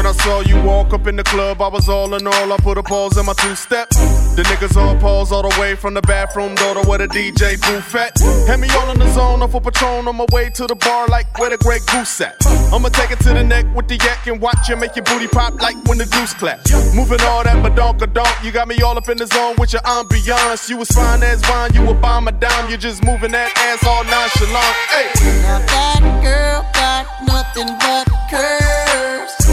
When 0.05 0.13
I 0.13 0.19
saw 0.19 0.41
you 0.41 0.61
walk 0.61 0.93
up 0.93 1.07
in 1.07 1.17
the 1.17 1.23
club, 1.23 1.63
I 1.63 1.69
was 1.69 1.89
all 1.89 2.13
in 2.15 2.27
all. 2.27 2.53
I 2.53 2.59
put 2.59 2.77
a 2.77 2.83
pause 2.83 3.17
in 3.17 3.25
my 3.25 3.33
two 3.33 3.55
step. 3.55 3.89
The 3.89 4.45
niggas 4.45 4.77
all 4.77 4.95
pause 4.97 5.33
all 5.33 5.49
the 5.49 5.59
way 5.59 5.77
from 5.77 5.95
the 5.95 6.03
bathroom 6.03 6.55
door 6.57 6.75
to 6.75 6.87
where 6.87 6.99
the 6.99 7.09
DJ 7.09 7.59
booth 7.59 7.95
at. 7.95 8.13
Had 8.47 8.61
me 8.61 8.69
all 8.77 8.91
in 8.91 8.99
the 8.99 9.11
zone 9.15 9.41
off 9.41 9.55
a 9.55 9.61
Patron 9.63 10.07
on 10.07 10.17
my 10.17 10.27
way 10.31 10.51
to 10.51 10.67
the 10.67 10.75
bar 10.75 11.09
like 11.09 11.39
where 11.39 11.49
the 11.49 11.57
Grey 11.57 11.79
Goose 11.91 12.21
at. 12.21 12.37
I'ma 12.71 12.91
take 12.91 13.13
it 13.13 13.21
to 13.21 13.33
the 13.33 13.43
neck 13.43 13.65
with 13.75 13.89
the 13.89 13.97
yak 13.97 14.27
and 14.27 14.43
watch 14.43 14.69
you 14.69 14.77
make 14.77 14.95
your 14.95 15.07
booty 15.07 15.27
pop 15.27 15.59
like 15.63 15.83
when 15.89 15.97
the 15.97 16.05
deuce 16.05 16.35
clap. 16.35 16.61
Moving 16.95 17.23
all 17.23 17.43
that 17.43 17.57
badonka 17.65 18.13
donk, 18.13 18.45
you 18.45 18.53
got 18.53 18.69
me 18.69 18.77
all 18.83 18.99
up 18.99 19.09
in 19.09 19.17
the 19.17 19.27
zone 19.27 19.57
with 19.57 19.73
your 19.73 19.81
ambiance. 19.89 20.69
You 20.69 20.77
was 20.77 20.89
fine 20.89 21.23
as 21.23 21.41
wine, 21.49 21.73
you 21.73 21.81
a 21.89 21.95
bomb 21.95 22.29
a 22.29 22.33
dime, 22.33 22.71
you 22.71 22.77
just 22.77 23.03
moving 23.05 23.33
that 23.33 23.57
ass 23.57 23.81
all 23.87 24.05
nonchalant. 24.05 24.77
Hey. 24.93 25.09
Now 25.49 25.65
that 25.65 26.03
girl 26.21 26.61
got 26.75 27.09
nothing 27.25 27.73
but 27.81 28.05
curves. 28.29 29.44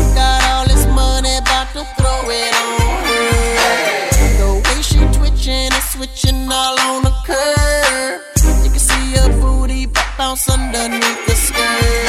To 1.73 1.85
throw 1.95 2.21
it 2.27 2.53
on 2.53 2.79
her. 3.07 4.11
The 4.39 4.49
way 4.65 4.81
she 4.81 4.99
twitching 5.17 5.71
and 5.71 5.83
switching 5.93 6.51
all 6.51 6.79
on 6.79 7.03
the 7.03 7.13
curve. 7.25 8.19
You 8.63 8.69
can 8.69 8.79
see 8.79 9.15
her 9.15 9.29
booty 9.39 9.87
bounce 10.17 10.49
underneath 10.49 11.25
the 11.25 11.35
skirt. 11.35 12.07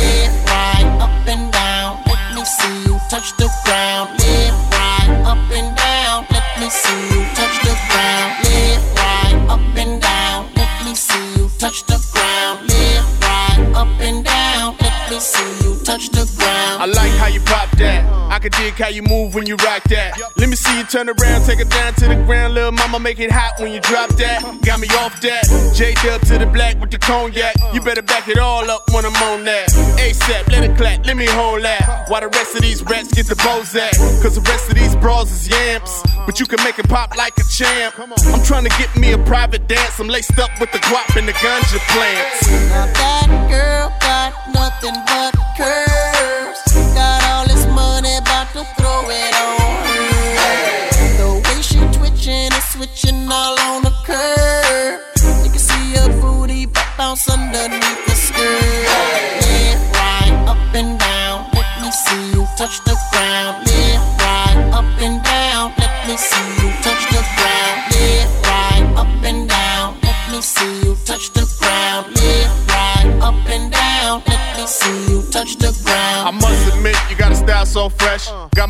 Left, 0.00 0.48
right, 0.48 0.88
up 1.04 1.28
and 1.28 1.52
down. 1.52 2.00
Let 2.06 2.34
me 2.34 2.44
see 2.44 2.76
you 2.86 2.98
touch 3.10 3.36
the 3.36 3.48
ground. 3.64 4.08
Left, 4.20 4.72
right, 4.72 5.10
up 5.26 5.50
and 5.52 5.76
down. 5.76 6.26
Let 6.30 6.60
me 6.60 6.70
see 6.70 7.00
you 7.12 7.20
touch 7.36 7.56
the 7.60 7.76
ground. 7.88 8.32
Left, 8.44 8.86
right, 8.96 9.36
up 9.50 9.76
and 9.76 10.00
down. 10.00 10.48
Let 10.56 10.84
me 10.86 10.94
see 10.94 11.26
you 11.36 11.50
touch 11.58 11.84
the 11.84 12.00
ground. 12.12 12.66
Left, 12.68 13.22
right, 13.22 13.60
up 13.76 14.00
and 14.00 14.24
down. 14.24 14.76
Let 14.80 15.10
me 15.10 15.20
see 15.20 15.52
you 15.64 15.76
touch 15.84 16.08
the 16.08 16.24
ground. 16.38 16.82
I 16.82 16.86
like 16.86 17.13
you 17.34 17.40
pop 17.40 17.68
that. 17.78 18.06
I 18.30 18.38
can 18.38 18.50
dig 18.52 18.74
how 18.74 18.88
you 18.88 19.02
move 19.02 19.34
when 19.34 19.46
you 19.46 19.56
rock 19.56 19.82
that. 19.90 20.18
Let 20.36 20.48
me 20.48 20.56
see 20.56 20.76
you 20.78 20.84
turn 20.84 21.08
around, 21.08 21.44
take 21.44 21.60
it 21.60 21.68
down 21.68 21.94
to 21.94 22.08
the 22.08 22.14
ground. 22.24 22.54
Little 22.54 22.72
mama, 22.72 22.98
make 22.98 23.18
it 23.18 23.30
hot 23.30 23.54
when 23.58 23.72
you 23.72 23.80
drop 23.80 24.10
that. 24.16 24.42
Got 24.62 24.80
me 24.80 24.88
off 25.02 25.20
that. 25.20 25.44
J 25.74 25.94
Dub 26.02 26.22
to 26.22 26.38
the 26.38 26.46
black 26.46 26.80
with 26.80 26.90
the 26.90 26.98
cognac. 26.98 27.54
You 27.74 27.80
better 27.80 28.02
back 28.02 28.28
it 28.28 28.38
all 28.38 28.70
up 28.70 28.82
when 28.92 29.04
I'm 29.04 29.16
on 29.30 29.44
that. 29.44 29.68
ASAP, 29.98 30.48
let 30.50 30.62
it 30.64 30.76
clap, 30.76 31.04
let 31.06 31.16
me 31.16 31.26
hold 31.26 31.62
that. 31.62 32.08
While 32.08 32.22
the 32.22 32.28
rest 32.28 32.54
of 32.54 32.62
these 32.62 32.82
rats 32.84 33.12
get 33.12 33.26
the 33.26 33.36
bows 33.36 33.74
at. 33.74 33.92
Cause 34.22 34.36
the 34.36 34.46
rest 34.48 34.70
of 34.70 34.76
these 34.76 34.94
bras 34.96 35.30
is 35.30 35.48
yamps. 35.48 36.02
But 36.26 36.38
you 36.40 36.46
can 36.46 36.62
make 36.64 36.78
it 36.78 36.88
pop 36.88 37.16
like 37.16 37.36
a 37.38 37.44
champ. 37.44 37.98
I'm 37.98 38.42
trying 38.44 38.64
to 38.64 38.74
get 38.78 38.94
me 38.96 39.12
a 39.12 39.18
private 39.18 39.66
dance. 39.66 39.98
I'm 39.98 40.08
laced 40.08 40.38
up 40.38 40.50
with 40.60 40.70
the 40.72 40.78
guap 40.78 41.16
and 41.18 41.26
the 41.26 41.32
ganja 41.32 41.78
plants. 41.90 42.48
Now 42.70 42.86
that 42.86 43.28
girl 43.50 43.92
got 44.00 44.32
nothing 44.54 44.94
but 45.06 45.34
curves. 45.58 46.83
Got 46.94 47.24
all 47.24 47.46
this 47.46 47.66
money, 47.66 48.16
about 48.16 48.52
to 48.52 48.64
throw 48.76 49.10
it 49.10 49.34
on 49.34 49.63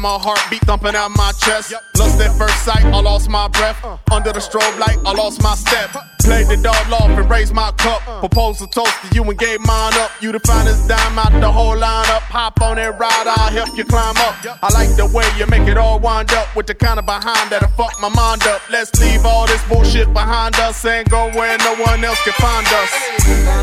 my 0.05 0.19
heartbeat 0.21 0.61
thumping 0.69 0.95
out 0.95 1.17
my 1.17 1.33
chest. 1.33 1.73
Lost 1.97 2.21
at 2.21 2.37
first 2.37 2.63
sight, 2.63 2.85
I 2.85 3.01
lost 3.01 3.31
my 3.31 3.49
breath. 3.49 3.81
Under 4.13 4.33
the 4.33 4.39
strobe 4.39 4.79
light, 4.79 4.99
I 5.07 5.13
lost 5.15 5.43
my 5.43 5.55
step. 5.55 5.97
Played 6.21 6.49
the 6.49 6.59
dog 6.59 6.93
off 6.93 7.09
and 7.09 7.31
raised 7.31 7.55
my 7.55 7.73
cup. 7.79 8.03
Proposed 8.21 8.61
a 8.61 8.67
toast 8.67 8.93
to 9.01 9.15
you 9.15 9.25
and 9.25 9.39
gave 9.39 9.61
mine 9.61 9.95
up. 9.95 10.11
You 10.21 10.31
the 10.31 10.41
finest 10.41 10.89
dime 10.89 11.19
out 11.19 11.33
the 11.41 11.51
whole 11.51 11.75
lineup. 11.75 12.21
Hop 12.29 12.61
on 12.61 12.77
that 12.77 12.99
ride, 13.01 13.27
I'll 13.27 13.51
help 13.51 13.79
you 13.79 13.85
climb 13.85 14.17
up. 14.19 14.37
I 14.63 14.69
like 14.75 14.95
the 14.95 15.07
way 15.07 15.25
you 15.39 15.47
make 15.47 15.67
it 15.67 15.79
all 15.79 15.99
wind 15.99 16.33
up 16.33 16.55
with 16.55 16.67
the 16.67 16.75
kind 16.75 16.99
of 16.99 17.07
behind 17.07 17.49
that'll 17.51 17.71
fuck 17.71 17.99
my 17.99 18.11
mind 18.11 18.43
up. 18.43 18.61
Let's 18.71 18.93
leave 19.01 19.25
all 19.25 19.47
this 19.47 19.67
bullshit 19.71 20.13
behind 20.13 20.55
us 20.57 20.85
and 20.85 21.09
go 21.09 21.31
where 21.33 21.57
no 21.65 21.77
one 21.77 22.05
else 22.05 22.21
can 22.25 22.35
find 22.35 22.67
us. 22.67 22.91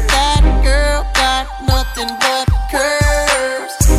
That 0.10 0.42
girl 0.66 1.06
got 1.14 1.46
nothing 1.70 2.10
but 2.18 2.50
curves. 2.74 3.91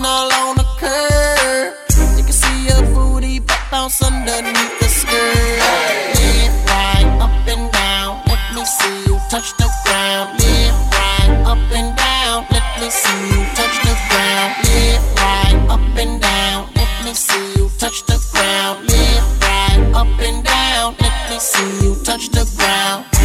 Switching 0.00 0.04
all 0.04 0.32
on 0.32 0.56
the 0.56 0.64
curve. 0.78 1.74
You 2.16 2.24
can 2.24 2.32
see 2.32 2.68
her 2.68 2.94
booty 2.94 3.40
bounce 3.70 4.02
underneath 4.02 4.78
the 4.80 4.88
skirt. 4.88 5.58
Left, 5.58 6.68
right, 6.68 7.18
up 7.20 7.48
and 7.48 7.72
down. 7.72 8.22
Let 8.26 8.54
me 8.54 8.64
see 8.64 9.04
you 9.06 9.18
touch 9.30 9.56
the 9.58 9.68
ground. 9.84 10.38
Left, 10.40 10.94
right, 10.94 11.42
up 11.46 11.72
and 11.72 11.96
down. 11.96 12.46
Let 12.50 12.80
me 12.80 12.90
see 12.90 13.28
you 13.32 13.44
touch 13.54 13.76
the 13.82 13.94
ground. 14.08 14.54
Left, 14.64 15.20
right, 15.20 15.66
up 15.68 15.98
and 15.98 16.20
down. 16.20 16.68
Let 16.74 17.04
me 17.04 17.14
see 17.14 17.54
you 17.56 17.70
touch 17.78 18.04
the 18.06 18.18
ground. 18.32 18.88
Left, 18.88 19.42
right, 19.42 19.92
up 19.94 20.20
and 20.20 20.44
down. 20.44 20.96
Let 21.00 21.30
me 21.30 21.38
see 21.38 21.84
you 21.84 21.94
touch 22.04 22.28
the 22.30 22.44
ground. 22.56 23.19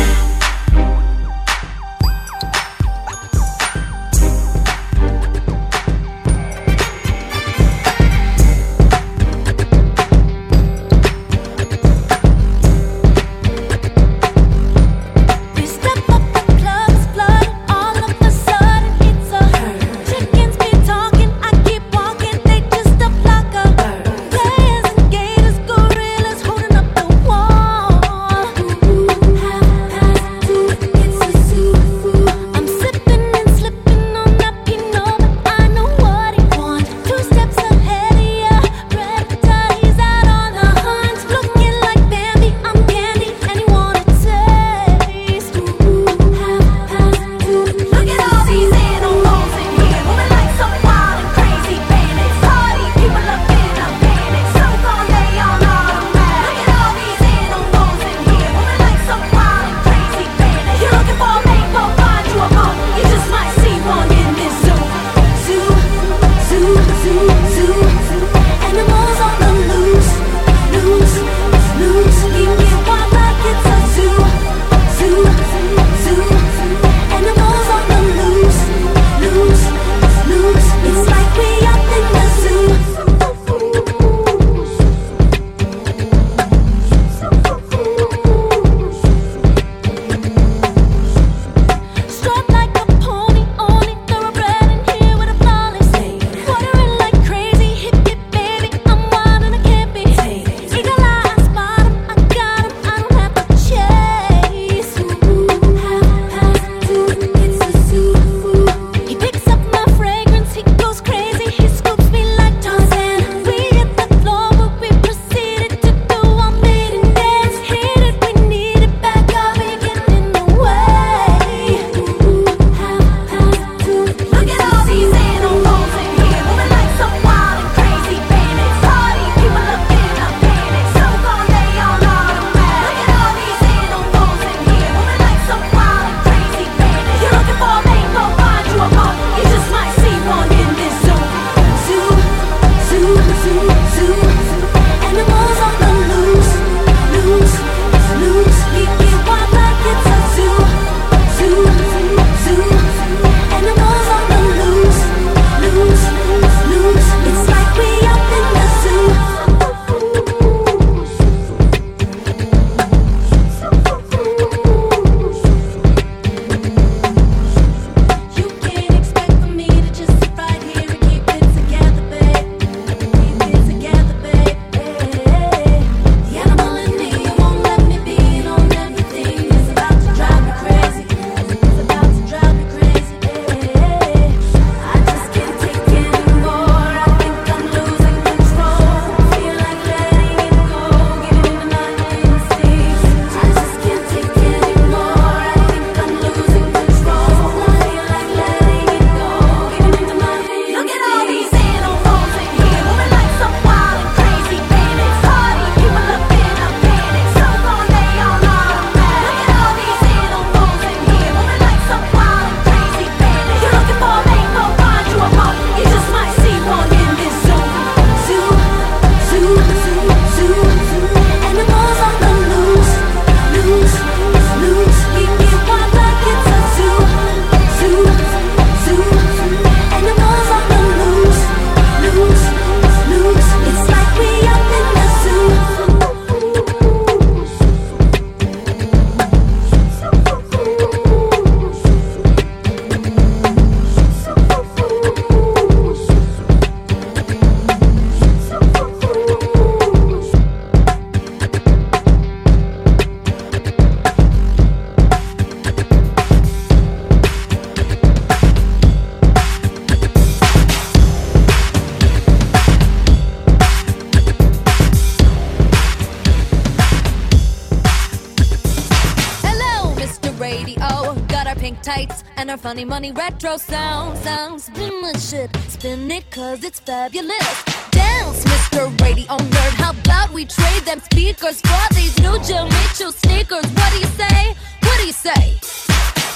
funny 272.66 272.84
money 272.84 273.11
retro 273.11 273.57
sound. 273.57 274.18
Sound 274.18 274.59
spin 274.59 274.99
the 275.03 275.16
shit, 275.20 275.55
spin 275.70 276.09
it 276.09 276.32
cause 276.32 276.63
it's 276.63 276.80
fabulous. 276.80 277.63
Dance, 277.91 278.43
Mr. 278.43 278.82
Radio 279.01 279.38
Nerd. 279.38 279.74
How 279.84 279.91
about 279.91 280.34
we 280.34 280.45
trade 280.45 280.84
them 280.84 280.99
speakers 280.99 281.61
for 281.61 281.86
these 281.93 282.18
new 282.24 282.39
Jill 282.39 282.66
Mitchell 282.66 283.11
sneakers? 283.11 283.68
What 283.78 283.89
do 283.93 283.99
you 283.99 284.11
say? 284.22 284.55
What 284.82 284.97
do 284.99 285.05
you 285.05 285.13
say? 285.28 285.43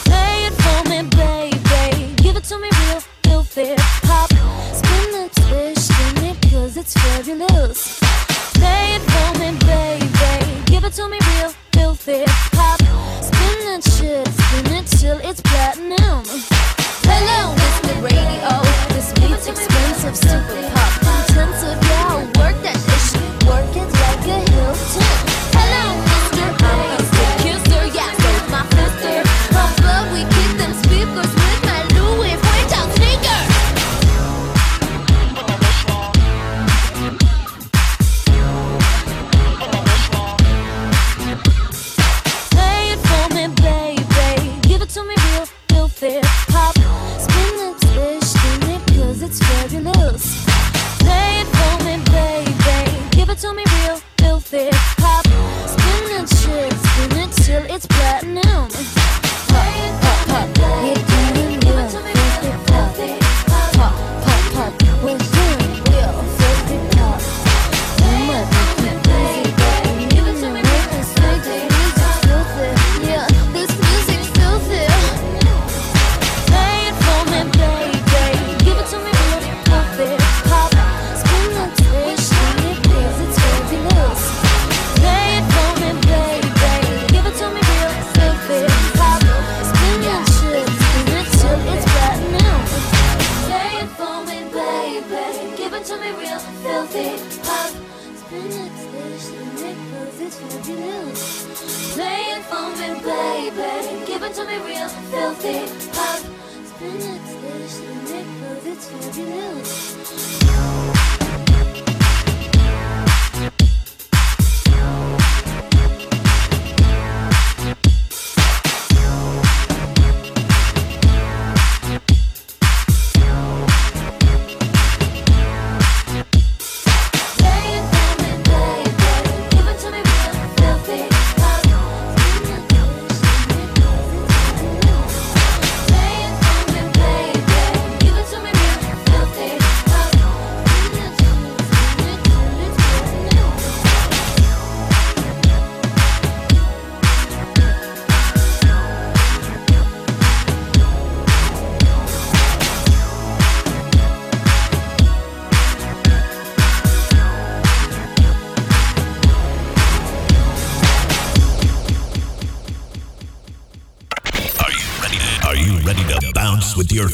Play 0.09 0.35
it 0.47 0.55
for 0.63 0.79
me, 0.89 0.99
baby. 1.17 2.13
Give 2.21 2.35
it 2.37 2.43
to 2.51 2.59
me 2.59 2.69
real, 2.81 2.99
feel 3.23 3.41
fair. 3.41 3.77
Pop, 4.07 4.29
spin 4.79 5.07
the 5.15 5.25
twist, 5.41 5.81
spin 5.91 6.25
it 6.25 6.37
cause 6.51 6.77
it's 6.77 6.93
fabulous. 6.93 7.99
Play 8.59 8.85
it 8.97 9.03
for 9.13 9.29
me, 9.39 9.49
baby. 9.65 10.71
Give 10.71 10.83
it 10.83 10.93
to 10.93 11.09
me 11.09 11.17
real 11.31 11.58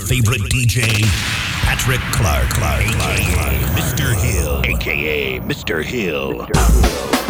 favorite 0.05 0.41
DJ, 0.51 0.83
Patrick 1.63 1.99
Clark, 2.13 2.47
Clark, 2.49 2.85
Clark, 2.85 3.19
Clark, 3.33 3.53
Mr. 3.75 4.13
Hill, 4.13 4.61
aka 4.63 5.39
Mr. 5.39 5.83
Hill. 5.83 6.45
Mr. 6.45 7.11
Hill. 7.11 7.24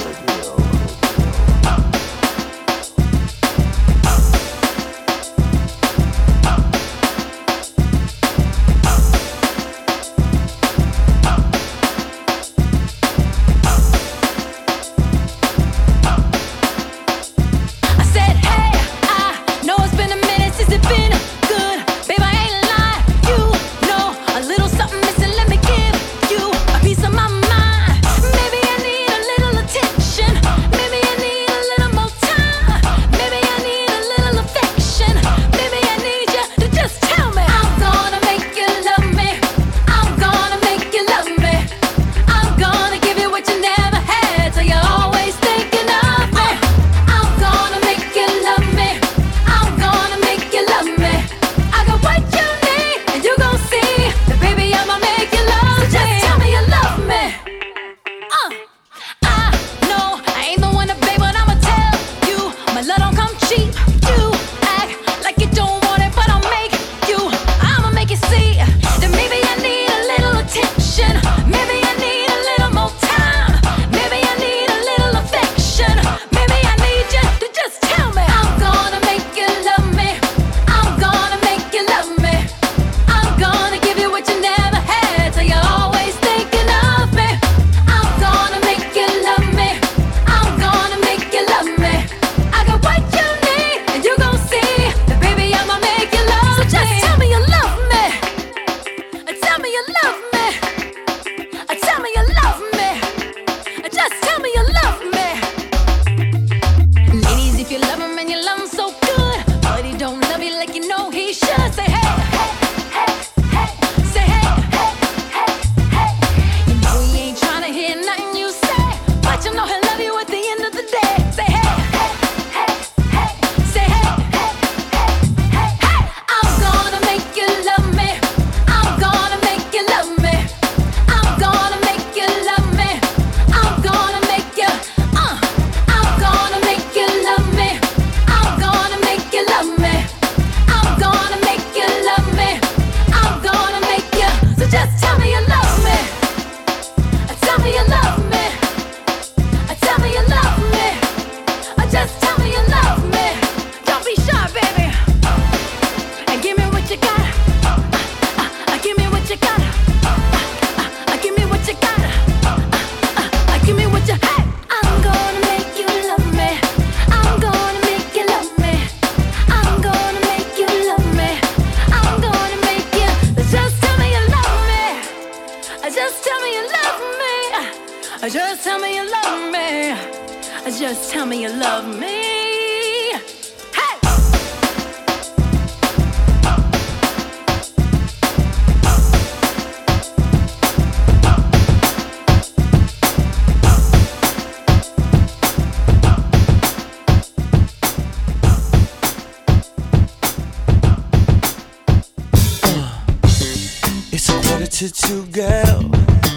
To 204.91 205.25
girl. 205.27 205.89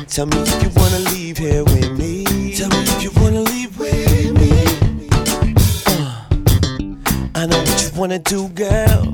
Tell 0.07 0.27
me 0.27 0.39
if 0.39 0.63
you 0.63 0.71
wanna 0.77 0.99
leave 1.11 1.37
here 1.37 1.65
with 1.65 1.91
me. 1.99 2.25
Tell 2.57 2.69
me 2.71 2.79
if 2.79 3.03
you 3.03 3.11
wanna 3.21 3.41
leave 3.41 3.79
with 3.79 4.33
me. 4.41 5.09
Uh, 5.87 6.25
I 7.35 7.47
know 7.47 7.59
what 7.59 7.83
you 7.83 7.99
wanna 7.99 8.19
do, 8.19 8.49
girl. 8.49 9.13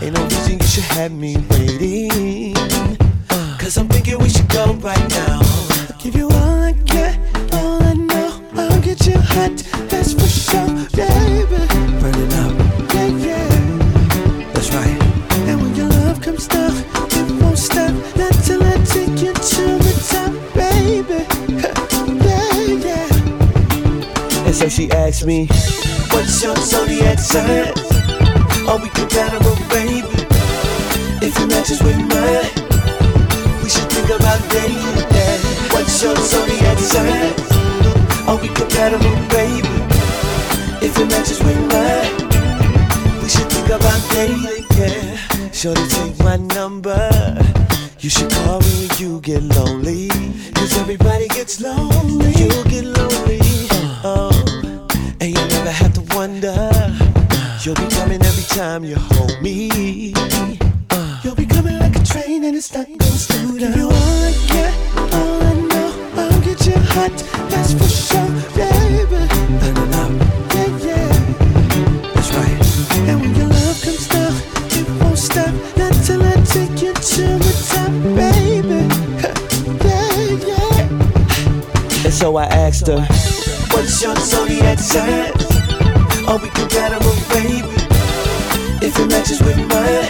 Ain't 0.00 0.14
no 0.14 0.22
reason 0.24 0.58
you 0.58 0.66
should 0.66 0.84
have 0.84 1.12
me 1.12 1.36
waiting. 1.50 2.56
Uh, 3.28 3.56
Cause 3.58 3.76
I'm 3.76 3.88
thinking 3.88 4.18
we 4.18 4.28
should 4.30 4.48
go 4.48 4.72
right 4.74 5.08
now. 5.10 5.40
I'll 5.42 5.98
Give 5.98 6.16
you 6.16 6.28
all 6.30 6.62
I 6.62 6.72
got, 6.72 7.18
all 7.52 7.82
I 7.82 7.92
know. 7.94 8.42
I'll 8.54 8.80
get 8.80 9.06
you 9.06 9.18
hot, 9.18 9.56
that's 9.90 10.14
for 10.14 10.28
sure, 10.28 10.66
baby. 10.96 11.11
So 24.62 24.68
she 24.68 24.90
asked 24.92 25.26
me, 25.26 25.46
What's 26.12 26.40
your 26.42 26.54
zodiac 26.54 27.18
sign? 27.18 27.72
Are 28.68 28.78
we 28.78 28.88
compatible, 28.90 29.56
baby? 29.68 30.06
If 31.18 31.34
it 31.40 31.48
matches 31.48 31.82
with 31.82 31.98
mine, 31.98 32.46
we 33.62 33.68
should 33.68 33.90
think 33.90 34.10
about 34.10 34.38
dating. 34.50 34.78
What's 35.72 36.00
your 36.02 36.14
zodiac 36.14 36.78
sign? 36.78 37.34
Are 38.28 38.36
we 38.36 38.48
compatible, 38.54 39.16
baby? 39.34 39.66
If 40.86 40.96
it 40.96 41.08
matches 41.10 41.40
with 41.42 41.58
mine, 41.72 43.20
we 43.20 43.28
should 43.28 43.50
think 43.50 43.66
about 43.66 44.00
dating. 44.10 44.64
Yeah. 44.78 45.50
Shorty, 45.50 45.86
take 45.88 46.18
my 46.20 46.36
number. 46.36 47.10
You 47.98 48.10
should 48.10 48.30
call 48.30 48.60
me 48.60 48.86
when 48.86 48.98
you 48.98 49.20
get 49.22 49.42
lonely. 49.42 50.08
Cause 50.54 50.78
everybody 50.78 51.26
gets 51.28 51.60
lonely. 51.60 52.30
You 52.34 52.50
get 52.70 52.84
lonely. 52.84 53.40
Oh, 54.04 54.31
wonder. 56.42 56.70
You'll 57.62 57.74
be 57.76 57.86
coming 57.94 58.22
every 58.22 58.44
time 58.44 58.84
you 58.84 58.96
hold 58.96 59.40
me. 59.42 60.12
You'll 61.22 61.34
be 61.34 61.46
coming 61.46 61.78
like 61.78 61.94
a 61.96 62.04
train 62.04 62.44
and 62.44 62.56
it's 62.56 62.72
not 62.74 62.86
gonna 62.86 63.04
slow 63.04 63.58
down. 63.58 63.76
You 63.76 63.84
all 63.84 63.92
I 63.92 64.32
got, 64.48 65.14
all 65.14 65.42
I 65.42 65.54
know. 65.54 66.10
I'll 66.16 66.40
get 66.40 66.66
you 66.66 66.74
hot, 66.94 67.12
that's 67.50 67.72
for 67.74 67.88
sure, 67.88 68.28
baby. 68.56 69.22
Burn 69.60 69.76
it 69.76 69.94
up, 69.94 70.12
yeah, 70.54 70.86
yeah. 70.86 71.12
That's 72.14 72.32
right. 72.34 73.08
And 73.08 73.20
when 73.20 73.34
your 73.36 73.48
love 73.48 73.80
comes 73.82 74.08
down, 74.08 74.32
it 74.70 75.02
won't 75.02 75.18
stop. 75.18 75.54
Not 75.76 75.94
till 76.04 76.22
I 76.22 76.34
take 76.44 76.82
you 76.82 76.92
to 76.92 77.24
the 77.38 77.54
top, 77.70 77.92
baby. 78.16 78.82
Yeah, 79.84 80.18
yeah. 80.46 82.04
And 82.04 82.12
so 82.12 82.36
I 82.36 82.44
asked 82.46 82.88
her, 82.88 83.06
What's 83.70 84.02
your 84.02 84.16
zodiac 84.16 84.78
sign? 84.78 85.61
Are 86.32 86.38
we 86.38 86.48
compatible, 86.48 87.12
baby? 87.28 87.60
If 88.80 88.98
it 88.98 89.06
matches 89.10 89.42
with 89.42 89.58
mine, 89.68 90.08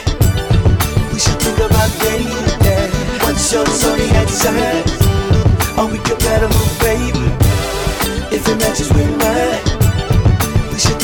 we 1.13 1.19
should 1.19 1.35
think 1.43 1.59
about 1.59 1.91
dating. 1.99 2.31
Yeah. 2.63 3.27
What's 3.27 3.53
your 3.53 3.67
zodiac 3.67 4.29
sign? 4.29 4.85
Are 5.77 5.91
we 5.91 5.99
compatible, 5.99 6.63
baby? 6.79 7.27
If 8.31 8.47
it 8.47 8.57
matches 8.57 8.93
with 8.93 9.11
mine, 9.19 9.72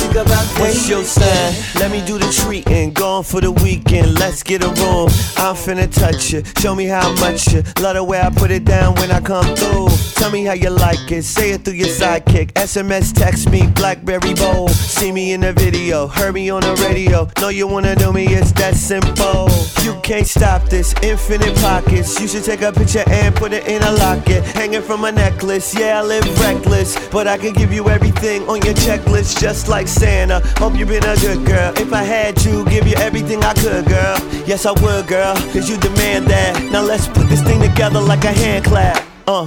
think 0.08 0.26
about. 0.26 0.46
What's 0.58 0.88
your 0.88 1.04
sign? 1.04 1.54
Let 1.80 1.90
me 1.90 2.04
do 2.04 2.18
the 2.18 2.32
treating. 2.32 2.92
Gone 2.92 3.22
for 3.22 3.40
the 3.40 3.52
weekend. 3.52 4.18
Let's 4.18 4.42
get 4.42 4.64
a 4.64 4.68
room. 4.68 5.08
I'm 5.36 5.54
finna 5.54 5.92
touch 5.92 6.32
you. 6.32 6.42
Show 6.58 6.74
me 6.74 6.86
how 6.86 7.12
much 7.14 7.52
you 7.52 7.62
love 7.80 7.94
the 7.94 8.04
way 8.04 8.20
I 8.20 8.30
put 8.30 8.50
it 8.50 8.64
down 8.64 8.94
when 8.96 9.10
I 9.10 9.20
come 9.20 9.54
through. 9.54 9.88
Tell 10.14 10.30
me 10.30 10.44
how 10.44 10.54
you 10.54 10.70
like 10.70 11.10
it. 11.12 11.22
Say 11.22 11.52
it 11.52 11.64
through 11.64 11.74
your 11.74 11.88
sidekick. 11.88 12.52
SMS, 12.54 13.12
text 13.14 13.50
me, 13.50 13.66
Blackberry 13.68 14.34
Bold. 14.34 14.70
See 14.70 15.12
me 15.12 15.32
in 15.32 15.42
the 15.42 15.52
video. 15.52 16.06
Heard 16.06 16.34
me 16.34 16.50
on 16.50 16.62
the 16.62 16.74
radio. 16.88 17.28
Know 17.40 17.48
you 17.48 17.66
wanna 17.66 17.94
know 17.96 18.12
me. 18.12 18.26
It's 18.26 18.52
that 18.52 18.74
simple. 18.74 19.48
You 19.82 19.98
can't 20.02 20.26
stop 20.26 20.68
this. 20.68 20.94
Infinite 21.02 21.56
pockets. 21.56 22.20
You 22.20 22.28
should 22.28 22.44
take 22.44 22.62
a 22.62 22.72
picture 22.72 23.04
and 23.08 23.34
put 23.34 23.52
it 23.52 23.66
in 23.68 23.82
a 23.82 23.92
locket. 23.92 24.44
Hanging 24.44 24.82
from 24.82 25.04
a 25.04 25.12
necklace. 25.12 25.74
Yeah, 25.74 26.00
I 26.00 26.02
live 26.02 26.24
reckless. 26.40 26.98
But 27.10 27.28
I 27.28 27.38
can 27.38 27.52
give 27.52 27.72
you 27.72 27.88
everything 27.88 28.42
on 28.48 28.60
your 28.62 28.74
checklist. 28.74 29.40
Just 29.40 29.68
like 29.68 29.86
Santa. 29.98 30.40
Hope 30.58 30.76
you've 30.76 30.88
been 30.88 31.04
a 31.04 31.16
good 31.16 31.44
girl. 31.44 31.72
If 31.76 31.92
I 31.92 32.02
had 32.02 32.42
you, 32.44 32.64
give 32.66 32.86
you 32.86 32.94
everything 32.96 33.42
I 33.42 33.52
could, 33.54 33.84
girl. 33.86 34.16
Yes, 34.46 34.64
I 34.64 34.72
would, 34.72 35.06
girl. 35.08 35.34
Cause 35.52 35.68
you 35.68 35.76
demand 35.78 36.26
that. 36.28 36.70
Now 36.70 36.82
let's 36.82 37.08
put 37.08 37.28
this 37.28 37.42
thing 37.42 37.60
together 37.60 38.00
like 38.00 38.24
a 38.24 38.32
hand 38.32 38.64
clap. 38.64 39.04
Uh. 39.26 39.46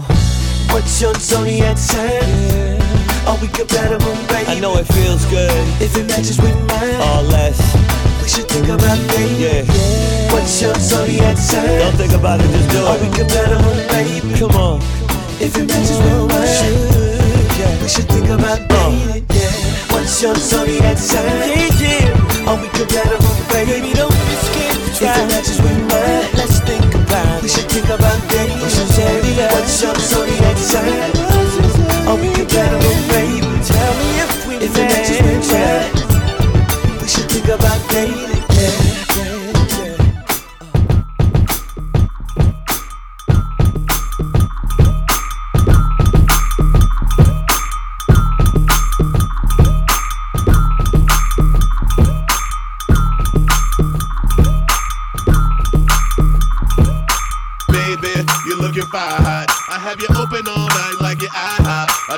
What's 0.71 1.01
your 1.01 1.13
zodiac 1.15 1.77
sign? 1.77 2.81
Are 3.27 3.37
we 3.39 3.47
compatible, 3.47 4.15
baby? 4.27 4.51
I 4.51 4.59
know 4.59 4.75
it 4.77 4.87
feels 4.91 5.23
good. 5.25 5.51
If 5.79 5.95
it 5.95 6.07
matches 6.07 6.37
with 6.39 6.57
mine, 6.67 6.99
or 6.99 7.23
less. 7.31 7.59
We 8.21 8.27
should 8.27 8.47
think 8.47 8.67
about 8.67 8.99
dating. 9.09 9.39
Yeah. 9.39 10.33
What's 10.33 10.61
your 10.61 10.75
zodiac 10.75 11.37
sign? 11.37 11.79
Don't 11.79 11.95
think 11.95 12.13
about 12.13 12.39
it, 12.41 12.49
just 12.51 12.69
do 12.71 12.77
it. 12.77 12.87
Are 12.87 12.99
we 12.99 13.07
compatible, 13.15 13.75
baby? 13.87 14.39
Come 14.39 14.55
on. 14.59 14.81
If 15.39 15.55
it 15.55 15.67
matches 15.67 15.97
with 15.97 16.27
mine, 16.27 17.81
we 17.81 17.87
should 17.87 18.07
think 18.07 18.29
about 18.29 18.59
dating. 18.69 19.40
Yeah. 20.11 20.11
What's 20.11 20.23
your 20.23 20.35
zodiac 20.35 20.97
sign? 20.97 21.23
Yeah, 21.23 21.71
yeah. 21.79 22.49
Are 22.49 22.59
we 22.59 22.67
compatible, 22.67 23.31
baby? 23.47 23.93
Don't 23.93 24.11
be 24.11 24.35
scared 24.43 24.75
to 24.75 24.91
try. 24.99 25.07
If 25.07 25.17
it 25.17 25.27
matches 25.31 25.61
with 25.61 25.79
mine, 25.87 26.27
let's 26.35 26.59
think 26.59 26.93
about 26.93 27.37
it. 27.37 27.43
We 27.43 27.47
should 27.47 27.71
think 27.71 27.85
about 27.85 28.19
dating. 28.29 28.59
We 28.59 28.69
should 28.69 28.91
yeah. 29.37 29.53
What's 29.53 29.81
your 29.81 29.95
zodiac 29.95 30.57
sign? 30.57 31.15
Are 32.07 32.17
we 32.19 32.27
compatible, 32.33 32.97
baby? 33.07 33.39
Tell 33.63 33.93
me 33.95 34.19
if 34.19 34.47
we 34.47 34.55
if 34.55 34.75
it 34.75 34.83
matches 34.83 35.21
with 35.23 35.47
mine, 35.47 36.99
we 36.99 37.07
should 37.07 37.31
think 37.31 37.47
about 37.47 37.79
dating. 37.89 38.43
Yeah, 38.51 39.00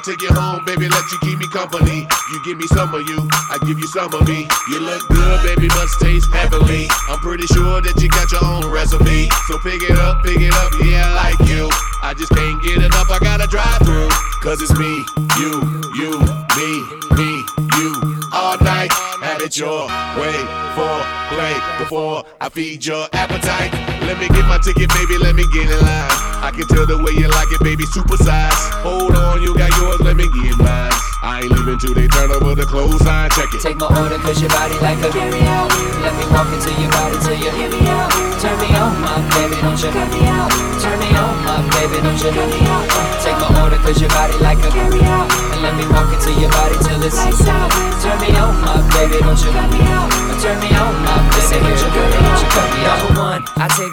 take 0.03 0.21
you 0.21 0.33
home, 0.33 0.63
baby, 0.65 0.89
let 0.89 1.11
you 1.11 1.17
keep 1.23 1.39
me 1.39 1.47
company. 1.47 2.05
You 2.31 2.43
give 2.43 2.57
me 2.57 2.67
some 2.67 2.93
of 2.93 3.07
you, 3.07 3.27
I 3.49 3.57
give 3.65 3.79
you 3.79 3.87
some 3.87 4.13
of 4.13 4.27
me. 4.27 4.47
You 4.67 4.79
look 4.79 5.07
good, 5.07 5.43
baby, 5.43 5.67
must 5.69 5.99
taste 5.99 6.29
heavenly. 6.31 6.87
I'm 7.07 7.19
pretty 7.19 7.47
sure 7.47 7.79
that 7.79 7.95
you 8.01 8.09
got 8.09 8.31
your 8.31 8.43
own 8.43 8.69
recipe. 8.69 9.29
So 9.47 9.57
pick 9.59 9.81
it 9.81 9.95
up, 9.97 10.23
pick 10.23 10.41
it 10.41 10.53
up, 10.53 10.71
yeah, 10.83 11.07
I 11.07 11.31
like 11.31 11.47
you. 11.47 11.69
I 12.03 12.13
just 12.13 12.35
can't 12.35 12.61
get 12.61 12.83
enough, 12.83 13.09
I 13.09 13.19
gotta 13.19 13.47
drive 13.47 13.79
through. 13.87 14.11
Cause 14.43 14.61
it's 14.61 14.75
me, 14.77 14.91
you, 15.39 15.63
you, 15.95 16.19
me, 16.59 16.71
me, 17.15 17.31
you. 17.79 17.89
All 18.35 18.59
night, 18.59 18.91
have 19.23 19.41
it 19.41 19.55
your 19.55 19.87
way 20.19 20.35
for 20.75 20.93
play 21.31 21.55
before 21.79 22.23
I 22.41 22.49
feed 22.49 22.85
your 22.85 23.07
appetite. 23.13 24.02
Let 24.03 24.19
me 24.19 24.27
get 24.27 24.45
my 24.45 24.57
ticket, 24.59 24.89
baby, 24.93 25.17
let 25.17 25.35
me 25.35 25.47
get 25.47 25.69
in 25.71 25.79
line. 25.79 26.11
I 26.43 26.51
can 26.51 26.67
tell 26.67 26.85
the 26.85 26.99
way 26.99 27.13
you 27.15 27.27
like 27.29 27.51
it, 27.51 27.63
baby, 27.63 27.85
super 27.85 28.17
size. 28.17 28.51
Hold 28.83 29.15
on, 29.15 29.41
you 29.41 29.55
got 29.55 29.71
yours, 29.79 30.01
let 30.01 30.15
me 30.15 30.27
get 30.27 30.59
mine. 30.59 30.91
I 31.23 31.39
ain't 31.39 31.55
leaving 31.55 31.79
till 31.79 31.95
they 31.95 32.11
turn 32.11 32.35
over 32.35 32.51
the 32.51 32.67
clothesline, 32.67 33.31
check 33.31 33.47
it. 33.55 33.63
Take 33.63 33.79
my 33.79 33.87
order 33.87 34.19
cause 34.19 34.43
your 34.43 34.51
body 34.51 34.75
like 34.83 34.99
a 34.99 35.07
carry 35.07 35.39
out. 35.47 35.71
Let 36.03 36.11
me 36.19 36.27
walk 36.35 36.51
into 36.51 36.67
your 36.75 36.91
body 36.91 37.15
till 37.23 37.39
you 37.39 37.47
hear 37.55 37.71
me 37.71 37.79
out. 37.87 38.11
Turn 38.43 38.59
me 38.59 38.67
on, 38.75 38.91
my 38.99 39.23
baby, 39.39 39.55
don't 39.63 39.79
you 39.79 39.87
cut 39.87 40.11
me 40.11 40.27
out. 40.27 40.51
Turn 40.83 40.99
me 40.99 41.07
on, 41.15 41.33
my 41.47 41.63
baby, 41.79 42.03
don't 42.03 42.19
you 42.19 42.27
cut 42.27 42.49
me 42.51 42.59
out. 42.67 42.83
Take 43.23 43.39
my 43.39 43.49
order 43.63 43.79
cause 43.79 44.03
your 44.03 44.11
body 44.11 44.35
like 44.43 44.59
a 44.67 44.69
carry 44.75 44.99
out. 45.07 45.31
And 45.55 45.63
let 45.63 45.79
me 45.79 45.87
walk 45.95 46.11
into 46.11 46.35
your 46.35 46.51
body 46.51 46.75
till 46.83 46.99
it's 46.99 47.15
lights 47.15 47.47
out. 47.47 47.71
Turn 48.03 48.19
me 48.19 48.35
on, 48.35 48.51
my 48.59 48.83
baby, 48.91 49.23
don't 49.23 49.39
you 49.39 49.47
cut 49.55 49.71
me 49.71 49.79
out. 49.95 50.11
Turn 50.43 50.59
me 50.59 50.75
on, 50.75 50.91
my 51.07 51.23
baby, 51.39 51.55
don't 51.63 51.79
you 51.79 51.87
cut 51.87 52.03
me 52.11 52.19
out. 52.19 52.35
You 52.35 52.47
cut 52.51 52.67
me 52.67 52.81
out. 52.83 52.99
Number 52.99 53.15
one, 53.15 53.41
I 53.63 53.71
take 53.79 53.92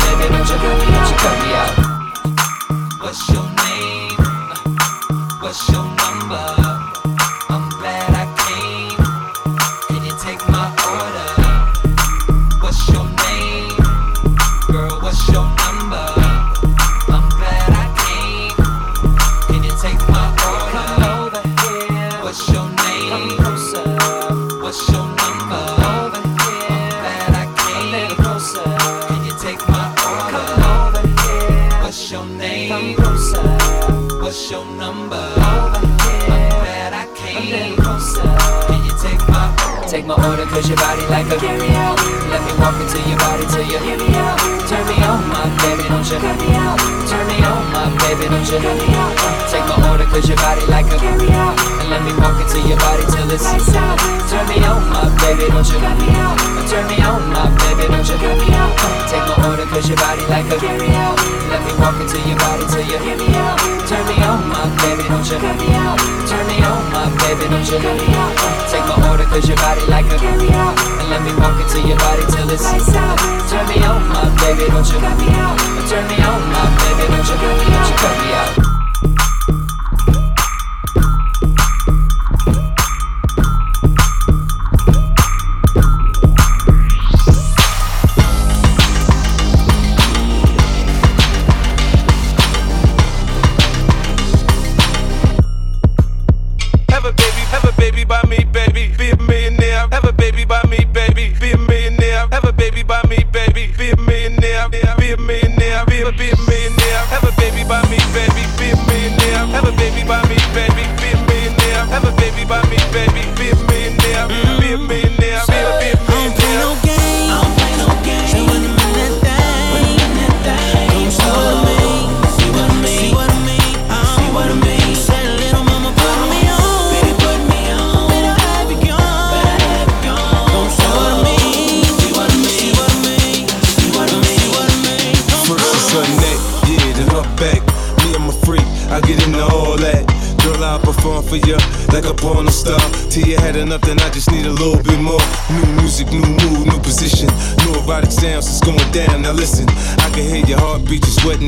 baby, 0.00 0.24
don't 0.32 0.48
you 0.48 0.56
cut 0.62 0.76
me 0.80 0.86
out. 0.94 1.10
You 1.10 1.16
cut 1.22 1.36
me 1.42 1.50
out. 1.62 1.74
What's 3.00 3.28
your 3.28 3.46
name? 3.62 4.18
What's 5.40 5.68
your 5.70 5.84
number? 5.84 6.61
Baby, 48.12 48.28
don't 48.28 48.44
you 48.44 48.60
me. 48.60 48.92
Take 49.48 49.64
my 49.64 49.88
order 49.88 50.04
cause 50.04 50.28
your 50.28 50.36
body 50.36 50.60
like 50.68 50.84
a. 50.92 50.96
And 51.00 51.88
let 51.88 52.04
me 52.04 52.12
walk 52.20 52.36
into 52.36 52.60
your 52.68 52.76
body 52.76 53.04
till 53.08 53.30
it's. 53.32 53.48
Turn 54.28 54.44
me 54.48 54.60
on, 54.64 54.84
my 54.92 55.08
baby, 55.24 55.48
don't 55.48 55.64
you 55.64 55.80
cut 55.80 55.96
me 55.96 56.12
out. 56.20 56.36
Turn 56.68 56.84
me 56.88 57.00
on, 57.00 57.20
my 57.32 57.48
baby, 57.64 57.88
don't 57.88 58.04
you 58.04 58.16
cut 58.20 58.36
me 58.36 58.52
out. 58.52 58.72
Take 59.08 59.24
my 59.24 59.48
order 59.48 59.64
cause 59.64 59.88
your 59.88 59.96
body 59.96 60.24
like 60.28 60.44
a. 60.52 60.56
Let 60.60 61.60
me 61.64 61.72
walk 61.80 61.96
into 62.00 62.20
your 62.28 62.36
body 62.36 62.64
till 62.68 62.84
you 62.84 62.98
hear 63.00 63.16
me 63.16 63.32
out. 63.32 63.56
Turn 63.88 64.04
me 64.04 64.16
on, 64.24 64.40
my 64.48 64.68
baby, 64.84 65.04
don't 65.08 65.24
you 65.24 65.38
cut 65.40 65.56
me 65.56 65.72
out. 65.72 65.96
Turn 66.28 66.44
me 66.48 66.56
on, 66.64 66.80
my 66.92 67.08
baby, 67.24 67.48
don't 67.48 67.64
you 67.64 67.80
cut 67.80 67.96
me 67.96 68.08
out. 68.12 68.32
Take 68.68 68.84
my 68.88 69.08
order 69.08 69.24
cause 69.24 69.48
your 69.48 69.56
body 69.56 69.84
like 69.88 70.08
a. 70.12 70.16
And 70.20 71.08
let 71.08 71.22
me 71.24 71.32
walk 71.40 71.56
into 71.60 71.80
your 71.88 71.96
body 71.96 72.24
till 72.28 72.48
it's. 72.52 72.68
Turn 73.48 73.64
me 73.68 73.80
on, 73.84 74.04
my 74.12 74.28
baby, 74.44 74.68
don't 74.68 74.84
you 74.84 75.00
cut 75.00 75.16
me 75.16 75.32
out. 75.32 75.56
Turn 75.88 76.04
me 76.08 76.16
on, 76.24 76.40
my 76.52 76.64
baby, 76.76 77.04
don't 77.08 77.28
you 77.28 77.36
cut 77.36 77.56
me 77.56 78.01
out. 78.04 78.71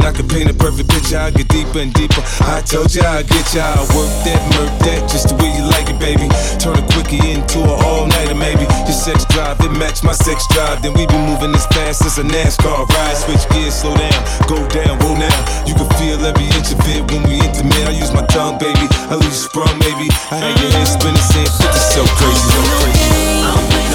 I 0.05 0.13
can 0.13 0.29
paint 0.29 0.53
a 0.53 0.55
perfect 0.55 0.93
picture. 0.93 1.17
I 1.17 1.33
get 1.33 1.49
deeper 1.49 1.81
and 1.81 1.93
deeper. 1.97 2.21
I 2.45 2.61
told 2.61 2.93
you 2.93 3.01
I 3.01 3.25
get 3.25 3.47
ya. 3.57 3.65
I 3.65 3.81
work 3.97 4.13
that, 4.29 4.41
murk 4.53 4.73
that, 4.85 5.09
just 5.09 5.33
the 5.33 5.37
way 5.41 5.49
you 5.49 5.65
like 5.65 5.89
it, 5.89 5.97
baby. 5.97 6.29
Turn 6.61 6.77
a 6.77 6.85
quickie 6.93 7.25
into 7.25 7.65
an 7.65 7.77
all 7.89 8.05
nighter, 8.05 8.37
maybe. 8.37 8.69
Your 8.85 8.93
sex 8.93 9.25
drive, 9.33 9.57
it 9.65 9.73
match 9.73 10.05
my 10.05 10.13
sex 10.13 10.45
drive. 10.53 10.85
Then 10.85 10.93
we 10.93 11.09
be 11.09 11.17
moving 11.17 11.57
as 11.57 11.65
fast 11.73 12.05
as 12.05 12.21
a 12.21 12.25
NASCAR 12.25 12.85
ride. 12.85 13.17
Switch 13.17 13.49
gears, 13.49 13.81
slow 13.81 13.97
down, 13.97 14.21
go 14.45 14.61
down, 14.69 15.01
whoa 15.01 15.17
now. 15.17 15.41
You 15.65 15.73
can 15.73 15.89
feel 15.97 16.21
every 16.21 16.53
inch 16.53 16.69
of 16.69 16.85
it 16.85 17.01
when 17.09 17.25
we 17.25 17.41
intimate. 17.41 17.89
I 17.89 17.97
use 17.97 18.13
my 18.13 18.29
tongue, 18.29 18.61
baby. 18.61 18.85
I 19.09 19.17
you 19.17 19.33
sprung, 19.33 19.73
maybe. 19.81 20.13
I 20.29 20.37
had 20.37 20.55
your 20.61 20.69
head 20.69 20.85
spinning, 20.85 21.25
saying, 21.33 21.49
"This 21.65 21.81
is 21.81 21.87
so 21.97 22.05
crazy, 22.21 22.45
so 22.53 22.61
crazy." 22.77 23.94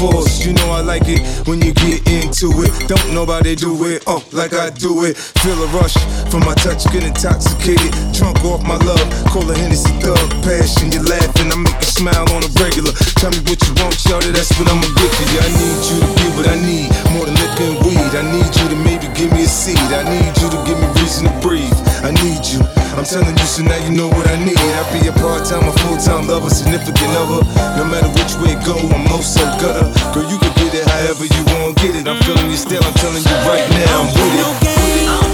Fours. 0.00 0.40
You 0.40 0.56
know 0.56 0.72
I 0.72 0.80
like 0.80 1.04
it 1.04 1.20
when 1.44 1.60
you 1.60 1.76
get 1.76 2.00
into 2.08 2.48
it. 2.64 2.72
Don't 2.88 3.12
nobody 3.12 3.54
do 3.54 3.76
it, 3.84 4.02
oh, 4.08 4.24
like 4.32 4.56
I 4.56 4.70
do 4.70 5.04
it. 5.04 5.16
Feel 5.44 5.60
a 5.60 5.68
rush 5.76 5.94
from 6.32 6.40
my 6.48 6.56
touch, 6.64 6.88
get 6.88 7.04
intoxicated. 7.04 7.92
Drunk 8.16 8.40
off 8.48 8.64
my 8.64 8.80
love, 8.80 9.06
call 9.28 9.44
a 9.44 9.54
Hennessy 9.54 9.92
thug. 10.00 10.16
Passion, 10.40 10.90
you 10.90 11.04
laughing, 11.04 11.52
I 11.52 11.56
make 11.60 11.76
you 11.76 11.92
smile 12.00 12.24
on 12.32 12.40
a 12.40 12.50
regular. 12.56 12.96
Tell 13.20 13.30
me 13.30 13.44
what 13.44 13.60
you 13.60 13.72
want, 13.76 13.94
shorty, 14.00 14.32
that's 14.32 14.56
what 14.56 14.72
I'ma 14.72 14.88
get 14.96 15.12
you. 15.20 15.38
I 15.44 15.48
need 15.52 15.80
you 15.84 15.96
to 16.00 16.08
give 16.16 16.32
what 16.40 16.48
I 16.48 16.56
need, 16.64 16.88
more 17.12 17.28
than 17.28 17.36
liquor 17.36 17.68
and 17.68 17.78
weed. 17.84 18.12
I 18.16 18.24
need 18.24 18.50
you 18.56 18.66
to 18.72 18.76
maybe 18.80 19.06
give 19.12 19.30
me 19.36 19.44
a 19.44 19.50
seed. 19.52 19.76
I 19.92 20.08
need 20.08 20.32
you 20.40 20.48
to 20.48 20.58
give 20.64 20.80
me 20.80 20.88
reason 20.96 21.28
to 21.28 21.34
breathe. 21.44 21.76
I 22.00 22.10
need 22.24 22.40
you. 22.48 22.79
I'm 23.00 23.06
telling 23.06 23.32
you, 23.32 23.46
so 23.46 23.62
now 23.62 23.80
you 23.88 23.96
know 23.96 24.08
what 24.08 24.28
I 24.28 24.36
need. 24.44 24.58
I 24.60 24.84
be 24.92 25.08
a 25.08 25.12
part-time 25.12 25.66
a 25.66 25.72
full-time 25.72 26.28
lover, 26.28 26.50
significant 26.50 27.08
other. 27.16 27.40
No 27.80 27.88
matter 27.88 28.08
which 28.12 28.36
way 28.44 28.52
it 28.52 28.62
go, 28.66 28.76
I'm 28.76 29.08
most 29.08 29.32
so 29.32 29.40
gutter. 29.56 29.88
Girl, 30.12 30.30
you 30.30 30.36
can 30.36 30.52
get 30.60 30.74
it 30.74 30.84
however 30.84 31.24
you 31.24 31.42
want, 31.56 31.78
get 31.78 31.96
it. 31.96 32.06
I'm 32.06 32.20
feeling 32.24 32.50
you 32.50 32.58
still, 32.58 32.84
I'm 32.84 32.92
telling 33.00 33.24
you 33.24 33.36
right 33.48 33.66
now, 33.70 34.02
I'm 34.02 34.06
with 34.12 35.24
it. 35.24 35.29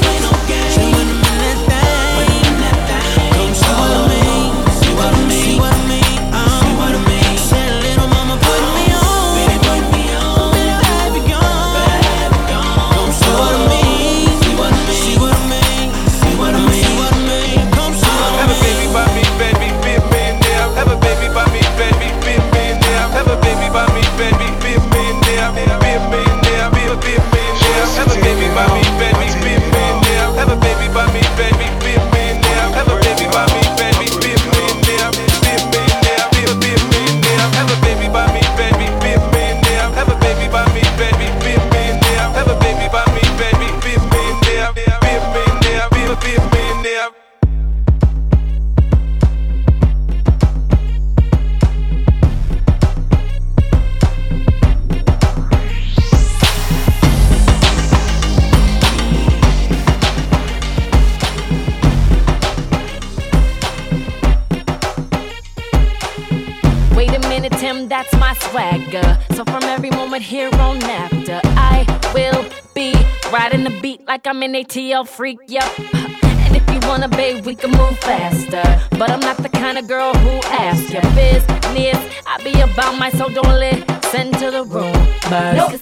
ATL 74.57 74.95
I'll 74.95 75.05
freak 75.05 75.39
you. 75.49 75.61
And 75.61 76.57
if 76.57 76.67
you 76.73 76.81
wanna, 76.89 77.09
babe, 77.09 77.45
we 77.45 77.55
can 77.55 77.73
move 77.73 77.99
faster. 77.99 78.65
But 78.97 79.11
I'm 79.11 79.21
not 79.21 79.37
the 79.37 79.51
kind 79.51 79.77
of 79.77 79.87
girl 79.87 80.15
who 80.15 80.31
asks 80.51 80.91
your 80.91 81.03
business. 81.15 81.99
I 82.27 82.41
be 82.43 82.59
about 82.63 82.99
my 82.99 83.11
soul, 83.11 83.29
don't 83.29 83.59
listen 83.59 84.33
to 84.33 84.51
the 84.51 84.65
rumors. 84.65 85.57
Nope. 85.59 85.76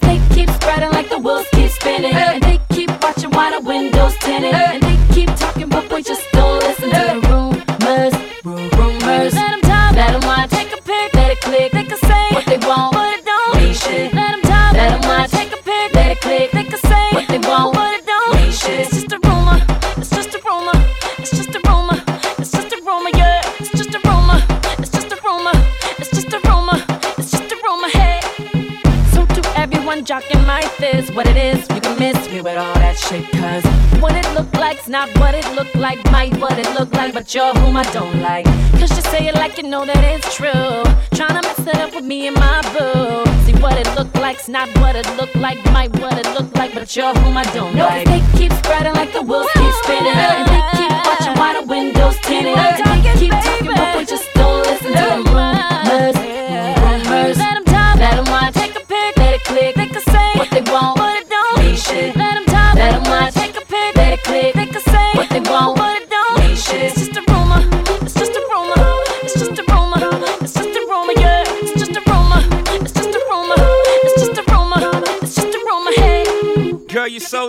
But 37.24 37.34
you're 37.34 37.54
whom 37.54 37.74
I 37.76 37.84
don't 37.84 38.20
like. 38.20 38.44
Cause 38.78 38.90
you 38.96 39.02
say 39.10 39.28
it 39.28 39.34
like 39.34 39.56
you 39.56 39.62
know 39.62 39.86
that 39.86 39.96
it's 40.04 40.34
true. 40.36 40.84
Tryna 41.16 41.40
mess 41.42 41.58
it 41.66 41.76
up 41.76 41.94
with 41.94 42.04
me 42.04 42.26
and 42.26 42.36
my 42.36 42.60
boo. 42.76 43.24
See 43.46 43.54
what 43.62 43.78
it 43.78 43.88
look 43.96 44.12
like's 44.18 44.46
not 44.48 44.68
what 44.78 44.94
it 44.94 45.06
look 45.16 45.34
like, 45.34 45.56
might 45.72 45.90
what 46.00 46.18
it 46.18 46.26
look 46.34 46.54
like, 46.54 46.74
but 46.74 46.94
you're 46.94 47.14
whom 47.14 47.36
I 47.38 47.44
don't 47.54 47.74
No, 47.74 47.86
like. 47.86 48.06
they 48.06 48.20
keep 48.36 48.52
spreading 48.52 48.92
like 48.92 49.12
the 49.14 49.22
wheels 49.22 49.48
keep 49.54 49.72
spinning. 49.84 50.12
And 50.12 50.48
they 50.48 50.62
keep 50.76 50.92
watching 51.06 51.34
while 51.40 51.60
the 51.62 51.66
windows 51.66 52.16
tinted. 52.24 52.83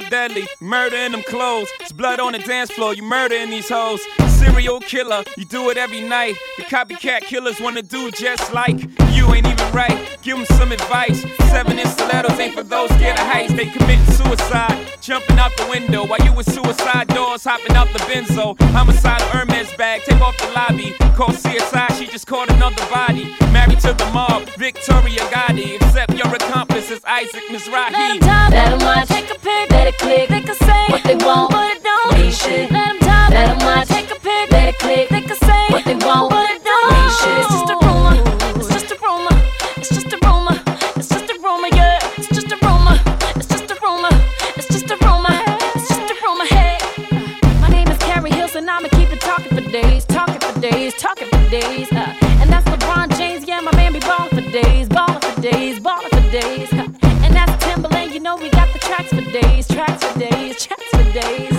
Deadly. 0.02 0.48
Murder 0.62 0.96
in 0.96 1.12
them 1.12 1.24
clothes. 1.24 1.70
It's 1.80 1.92
blood 1.92 2.20
on 2.20 2.34
the 2.34 2.40
dance 2.40 2.72
floor. 2.72 2.94
You 2.94 3.04
murdering 3.04 3.50
these 3.50 3.70
hoes. 3.70 4.02
Serial 4.28 4.80
killer. 4.80 5.24
You 5.38 5.46
do 5.46 5.70
it 5.70 5.78
every 5.78 6.02
night. 6.02 6.36
The 6.58 6.64
copycat 6.64 7.22
killers 7.22 7.60
wanna 7.60 7.82
do 7.82 8.12
just 8.12 8.54
like 8.54 8.82
you. 9.14 9.34
Ain't 9.34 9.48
even 9.48 9.55
right. 9.76 10.18
Give 10.22 10.38
them 10.38 10.46
some 10.58 10.72
advice. 10.72 11.22
Seven 11.52 11.78
inch 11.78 11.90
stilettos 11.90 12.40
ain't 12.40 12.56
for 12.56 12.64
those 12.64 12.90
scared 12.92 13.20
of 13.20 13.28
heights. 13.28 13.54
They 13.54 13.66
committing 13.66 14.06
suicide. 14.16 14.88
Jumping 15.02 15.38
out 15.38 15.52
the 15.58 15.68
window 15.68 16.06
while 16.06 16.22
you 16.24 16.32
with 16.34 16.52
suicide 16.52 17.10
doors. 17.10 17.44
Hopping 17.44 17.76
out 17.76 17.92
the 17.94 18.00
benzo. 18.10 18.60
Homicidal 18.72 19.28
Hermes 19.28 19.72
bag. 19.76 20.02
Take 20.06 20.22
off 20.22 20.38
the 20.38 20.50
lobby. 20.56 20.94
Call 21.16 21.30
CSI. 21.30 22.00
She 22.00 22.08
just 22.08 22.26
caught 22.26 22.50
another 22.50 22.86
body. 22.90 23.36
Married 23.52 23.82
to 23.82 23.94
the 23.94 24.10
mob. 24.14 24.44
Victoria 24.58 25.22
Gotti. 25.34 25.76
Except 25.76 26.14
your 26.14 26.34
accomplice 26.34 26.90
is 26.90 27.04
Isaac 27.06 27.44
Mizrahi. 27.52 27.92
Let 27.92 28.08
them 28.08 28.20
talk, 28.20 28.52
let 28.52 28.70
them 28.70 28.80
watch. 28.80 29.08
Take 29.10 29.30
a 29.30 29.40
pic, 29.40 29.70
let 29.72 29.88
it 29.88 29.98
click. 29.98 30.30
They 30.30 30.42
can 30.42 30.56
say 30.56 30.86
what 30.88 31.04
they 31.04 31.16
want, 31.16 31.52
but 31.52 31.72
it 31.76 31.84
don't 31.84 32.14
mean 32.18 32.32
shit. 32.32 32.72
Let 32.72 32.88
them 32.88 33.00
talk, 33.00 33.30
let 33.30 33.46
them 33.48 33.60
watch. 33.68 33.88
Take 33.90 34.10
a 34.10 34.16
pic, 34.16 34.52
let 34.52 34.70
it 34.70 34.80
click. 34.80 35.10
They 35.10 35.22
can 35.22 35.38
say 35.38 35.68
what 35.70 35.84
they 35.86 35.96
want, 35.96 36.32
but 36.32 36.50
it 36.50 36.64
don't 36.64 36.94
mean 36.94 37.10
shit. 37.20 37.38
It's 37.40 37.54
just 37.54 37.70
a 37.70 37.76
rumor. 37.86 38.05
Days, 50.86 51.02
talking 51.02 51.28
for 51.30 51.50
days. 51.50 51.92
Uh, 51.92 52.16
and 52.42 52.48
that's 52.52 52.64
LeBron 52.68 53.18
James. 53.18 53.48
Yeah, 53.48 53.60
my 53.60 53.76
man 53.76 53.92
be 53.92 54.00
ballin' 54.02 54.30
for 54.30 54.52
days, 54.52 54.88
ballin' 54.88 55.20
for 55.20 55.42
days, 55.42 55.80
ballin' 55.80 56.12
for 56.12 56.22
days. 56.30 56.72
Uh, 56.74 56.88
and 57.24 57.34
that's 57.34 57.52
Timbaland. 57.66 58.14
You 58.14 58.20
know 58.20 58.36
we 58.36 58.52
got 58.52 58.72
the 58.72 58.78
tracks 58.78 59.10
for 59.10 59.22
days, 59.32 59.68
tracks 59.68 60.04
for 60.04 60.20
days, 60.20 60.64
tracks 60.64 60.90
for 60.92 61.12
days. 61.12 61.55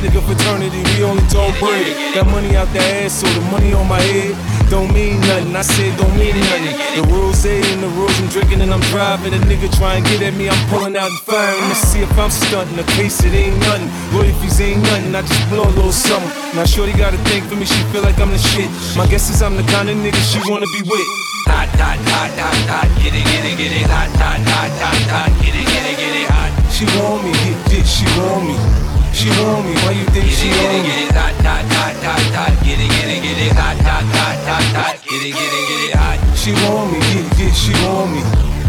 Want. 0.00 0.08
I'm 0.08 0.26
in 0.26 0.38
that 0.38 0.58
rich 0.58 0.78
nigga 0.78 0.78
fraternity. 0.78 0.82
We 0.96 1.04
only 1.04 1.22
talk 1.28 1.58
bread. 1.58 2.14
Got 2.14 2.26
money 2.30 2.56
out 2.56 2.68
the 2.72 2.80
ass, 2.80 3.20
so 3.20 3.26
the 3.26 3.40
money 3.50 3.72
on 3.72 3.88
my 3.88 4.00
head 4.00 4.36
don't 4.70 4.92
mean 4.92 5.20
nothing. 5.20 5.56
I 5.56 5.62
said 5.62 5.96
don't 5.98 6.16
mean 6.18 6.36
nothing. 6.36 6.76
The 6.96 7.02
rules 7.12 7.38
say 7.38 7.58
in 7.72 7.80
the 7.80 7.88
rules, 7.88 8.18
I'm 8.20 8.28
drinking 8.28 8.60
and 8.60 8.72
I'm 8.72 8.80
driving. 8.92 9.34
A 9.34 9.38
nigga 9.38 9.68
try 9.76 9.96
and 9.96 10.06
get 10.06 10.22
at 10.22 10.34
me, 10.34 10.48
I'm 10.48 10.68
pulling 10.68 10.96
out 10.96 11.10
and 11.10 11.20
firing. 11.20 11.68
Let's 11.68 11.80
see 11.80 12.00
if 12.00 12.18
I'm 12.18 12.30
stunting. 12.30 12.76
The 12.76 12.84
case 12.94 13.24
it 13.24 13.32
ain't 13.32 13.58
nothing. 13.60 13.88
Boy, 14.12 14.28
if 14.28 14.38
Royalties 14.38 14.60
ain't 14.60 14.82
nothing. 14.82 15.14
I 15.14 15.22
just 15.22 15.48
blow 15.50 15.64
a 15.64 15.72
little 15.74 15.92
something. 15.92 16.30
Now 16.54 16.64
shorty 16.64 16.92
got 16.92 17.14
a 17.14 17.18
thing 17.28 17.42
for 17.44 17.56
me. 17.56 17.64
She 17.64 17.80
feel 17.90 18.02
like 18.02 18.18
I'm 18.18 18.30
the 18.30 18.38
shit. 18.38 18.70
My 18.96 19.06
guess 19.06 19.30
is 19.30 19.42
I'm 19.42 19.56
the 19.56 19.66
kind 19.68 19.88
of 19.88 19.96
nigga 19.96 20.20
she 20.22 20.38
wanna 20.50 20.66
be 20.72 20.82
with. 20.82 21.08
Hot, 21.48 21.68
hot, 21.80 21.96
hot, 21.96 22.30
hot, 22.36 22.58
hot. 22.68 22.88
Get 23.02 23.14
it, 23.14 23.24
get 23.24 23.44
it, 23.44 23.56
get 23.56 23.72
it, 23.72 23.88
hot, 23.88 24.10
hot, 24.20 24.40
hot, 24.44 24.70
hot, 24.78 25.02
hot. 25.08 25.30
Get 25.40 25.54
it, 25.56 25.64
get 25.64 25.84
it, 25.88 25.96
get 25.96 26.14
it, 26.22 26.28
hot. 26.28 26.52
She 26.70 26.84
want 27.00 27.24
me, 27.24 27.32
get 27.32 27.58
dick, 27.70 27.86
she 27.86 28.04
want 28.20 28.44
me. 28.46 28.97
She 29.18 29.26
want 29.34 29.66
me, 29.66 29.74
why 29.82 29.98
you 29.98 30.06
think 30.14 30.30
she 30.30 30.46
Get 30.46 30.78
it, 30.78 30.86
get 30.86 31.10
it, 31.10 31.14
hot, 31.18 31.34
hot, 31.42 31.66
hot, 31.74 31.96
hot, 32.06 32.22
hot. 32.38 32.54
Get 32.62 32.78
it, 32.78 32.86
get 32.86 33.10
it, 33.10 33.18
get 33.18 33.34
it, 33.34 33.50
hot, 33.50 33.74
hot, 33.82 34.06
hot, 34.14 34.38
hot, 34.46 34.66
hot. 34.78 34.94
Get 35.02 35.26
it, 35.26 35.34
get 35.34 35.50
it, 35.58 35.64
get 35.66 35.80
it, 35.90 35.94
hot. 35.98 36.22
She 36.38 36.54
want 36.62 36.94
me, 36.94 37.02
get 37.10 37.26
get, 37.34 37.50
she 37.50 37.74
want 37.82 38.14
me. 38.14 38.22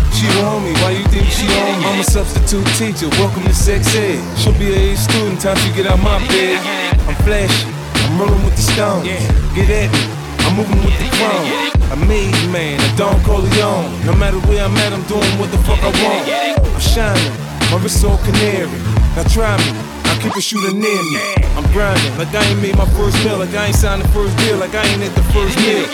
She 0.10 0.26
want 0.42 0.66
me, 0.66 0.74
why 0.82 0.98
you 0.98 1.06
think 1.14 1.30
she 1.30 1.46
want 1.54 1.78
me? 1.78 1.86
I'm 1.86 2.02
a 2.02 2.04
substitute 2.04 2.66
teacher, 2.82 3.14
welcome 3.22 3.46
to 3.46 3.54
sex 3.54 3.94
ed. 3.94 4.18
She'll 4.42 4.58
be 4.58 4.74
a 4.74 4.98
student, 4.98 5.38
time 5.38 5.54
she 5.62 5.70
get 5.70 5.86
out 5.86 6.02
my 6.02 6.18
bed. 6.26 6.58
I'm 7.06 7.14
flashy, 7.22 7.70
I'm 8.10 8.18
rolling 8.18 8.42
with 8.42 8.58
the 8.58 8.66
stones. 8.74 9.06
Get 9.54 9.70
at 9.70 9.94
me, 9.94 10.02
I'm 10.50 10.58
moving 10.58 10.82
with 10.82 10.98
the 10.98 11.14
chrome. 11.14 11.46
I'm 11.94 12.02
a 12.02 12.06
made 12.10 12.34
man, 12.50 12.82
a 12.82 12.90
Don 12.98 13.22
Corleone. 13.22 13.86
No 14.02 14.18
matter 14.18 14.42
where 14.50 14.66
I'm 14.66 14.74
at, 14.82 14.98
I'm 14.98 15.06
doing 15.06 15.30
what 15.38 15.54
the 15.54 15.62
fuck 15.62 15.78
I 15.86 15.94
want. 16.02 16.26
I'm 16.26 16.82
shining, 16.82 17.38
my 17.70 17.78
wrist 17.78 18.02
all 18.02 18.18
canary. 18.26 18.66
Now 19.14 19.30
try 19.30 19.54
me, 19.62 19.78
I 20.10 20.18
keep 20.18 20.34
a 20.34 20.42
shooter 20.42 20.74
near 20.74 21.02
me. 21.14 21.22
I'm 21.54 21.66
grinding 21.70 22.18
like 22.18 22.34
I 22.34 22.42
ain't 22.50 22.62
made 22.62 22.76
my 22.76 22.90
first 22.98 23.22
deal, 23.22 23.38
like 23.38 23.54
I 23.54 23.70
ain't 23.70 23.78
signed 23.78 24.02
the 24.02 24.10
first 24.10 24.34
deal, 24.42 24.58
like 24.58 24.74
I 24.74 24.82
ain't 24.90 25.06
at 25.06 25.14
the 25.14 25.22
first 25.30 25.54
meal. 25.62 25.86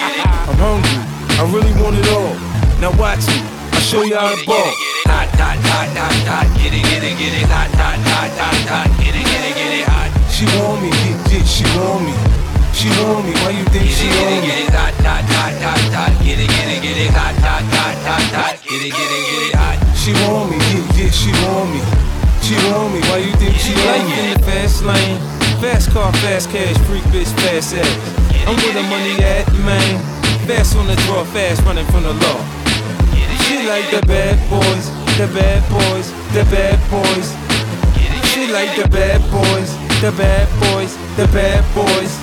I'm 0.48 0.56
hungry, 0.56 1.04
I 1.36 1.44
really 1.52 1.76
want 1.84 2.00
it 2.00 2.08
all. 2.16 2.32
Now 2.80 2.96
watch 2.96 3.28
me, 3.28 3.44
I'll 3.76 3.84
show 3.84 4.02
you 4.08 4.16
how 4.16 4.32
to 4.32 4.40
ball. 4.48 4.72
Hot, 5.12 5.28
hot, 5.36 5.60
hot, 5.60 5.90
hot, 5.92 6.16
hot, 6.32 6.48
get 6.56 6.72
it, 6.72 6.84
get 6.88 7.04
it, 7.04 7.16
get 7.20 7.34
it, 7.36 7.48
hot, 7.52 7.70
hot, 7.76 8.00
hot, 8.08 8.32
hot, 8.72 8.90
get 9.04 9.14
it, 9.14 9.26
get 9.28 9.44
it, 9.52 9.54
get 9.54 9.72
it, 9.84 9.86
hot. 9.86 10.10
She 10.32 10.48
want 10.58 10.80
me, 10.80 10.90
get, 11.04 11.20
get, 11.28 11.46
she 11.46 11.68
want 11.76 12.08
me. 12.08 12.16
She 12.76 12.92
want 13.00 13.24
me, 13.24 13.32
why 13.44 13.52
you 13.56 13.64
think 13.72 13.88
she 13.88 14.08
want 14.20 14.44
me? 14.44 14.68
Hot, 14.72 14.96
hot, 15.00 15.24
hot, 15.28 15.80
hot, 15.92 16.14
get 16.24 16.40
it, 16.40 16.48
get 16.48 16.68
it, 16.72 16.80
get 16.84 16.98
it, 17.00 17.12
hot, 17.12 17.36
hot, 17.40 17.64
hot, 17.72 18.24
hot, 18.32 18.56
get 18.64 18.80
it, 18.80 18.92
get 18.92 19.12
it, 19.12 19.24
get 19.28 19.44
it, 19.48 19.56
hot. 19.56 19.78
She 19.96 20.12
want 20.24 20.52
me, 20.52 20.58
get, 20.60 20.84
get, 20.96 21.12
she 21.14 21.32
want 21.48 21.72
me 21.72 22.15
she 22.46 22.54
want 22.70 22.94
me? 22.94 23.02
Why 23.10 23.26
you 23.26 23.34
think 23.42 23.58
she 23.58 23.74
like 23.90 24.06
in 24.22 24.38
the 24.38 24.40
fast 24.46 24.86
lane? 24.86 25.18
Fast 25.58 25.90
car, 25.90 26.14
fast 26.22 26.54
cash, 26.54 26.78
freak 26.86 27.02
bitch, 27.10 27.32
fast 27.42 27.74
ass. 27.74 27.94
I'm 28.46 28.54
where 28.62 28.74
the 28.78 28.86
money 28.86 29.18
at, 29.26 29.50
man. 29.66 29.98
Fast 30.46 30.78
on 30.78 30.86
the 30.86 30.96
draw, 31.10 31.26
fast 31.34 31.66
running 31.66 31.88
from 31.90 32.04
the 32.04 32.14
law. 32.14 32.40
She 33.50 33.66
like 33.66 33.90
the 33.90 34.06
bad 34.06 34.38
boys, 34.46 34.86
the 35.18 35.26
bad 35.34 35.66
boys, 35.74 36.14
the 36.38 36.46
bad 36.54 36.78
boys. 36.94 37.34
She 38.30 38.46
like 38.54 38.78
the 38.78 38.88
bad 38.94 39.26
boys, 39.34 39.74
the 40.06 40.14
bad 40.14 40.46
boys, 40.70 40.94
the 41.18 41.26
bad 41.34 41.66
boys. 41.74 42.14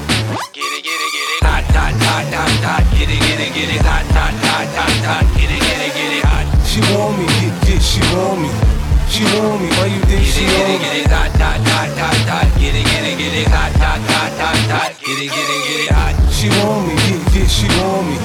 Get 0.55 0.70
it, 0.70 0.86
get 0.86 1.01
it, 1.03 1.11
get 1.11 1.28
it, 1.35 1.43
hot, 1.43 1.66
hot, 1.74 1.94
hot, 1.99 2.27
hot, 2.31 2.55
hot. 2.62 2.85
Get 2.94 3.11
it, 3.11 3.19
get 3.27 3.43
it, 3.43 3.51
get 3.59 3.74
it, 3.74 3.82
hot, 3.82 4.07
hot, 4.15 4.35
hot, 4.39 4.70
hot, 4.70 4.99
hot. 5.03 5.27
Get 5.35 5.51
it, 5.51 5.59
get 5.59 5.82
it, 5.82 5.93
get 5.99 6.12
it. 6.15 6.66
She 6.69 6.78
want 6.94 7.19
me, 7.19 7.27
get, 7.43 7.55
get, 7.66 7.82
she 7.82 8.01
want 8.15 8.43
me. 8.43 8.81
She 9.12 9.24
want 9.24 9.60
me, 9.60 9.68
why 9.76 9.93
you 9.93 10.01
think 10.09 10.24
she 10.24 10.40
want 10.40 10.56
me? 10.56 10.78
Get 10.80 10.97
it, 10.97 11.05
get 11.05 11.05
it, 11.05 11.10
hot, 11.12 11.30
hot, 11.36 11.60
hot, 11.68 11.90
hot, 12.01 12.16
hot. 12.32 12.59
Get 12.59 12.74
it, 12.74 12.82
get 12.82 13.05
it, 13.05 13.18
get 13.18 13.34
it, 13.34 13.47
hot, 13.47 13.72
hot, 13.76 14.01
hot, 14.09 14.32
hot, 14.40 14.56
hot. 14.72 15.01
Get 15.05 15.20
it, 15.20 15.28
get 15.28 15.48
it, 15.52 15.62
get 15.68 15.80
it, 15.84 15.93
hot. 15.93 16.32
She 16.32 16.48
want 16.48 16.89
me, 16.89 16.94
yeah, 16.97 17.36
yeah, 17.36 17.47
she 17.47 17.68
want 17.76 18.09
me. 18.09 18.16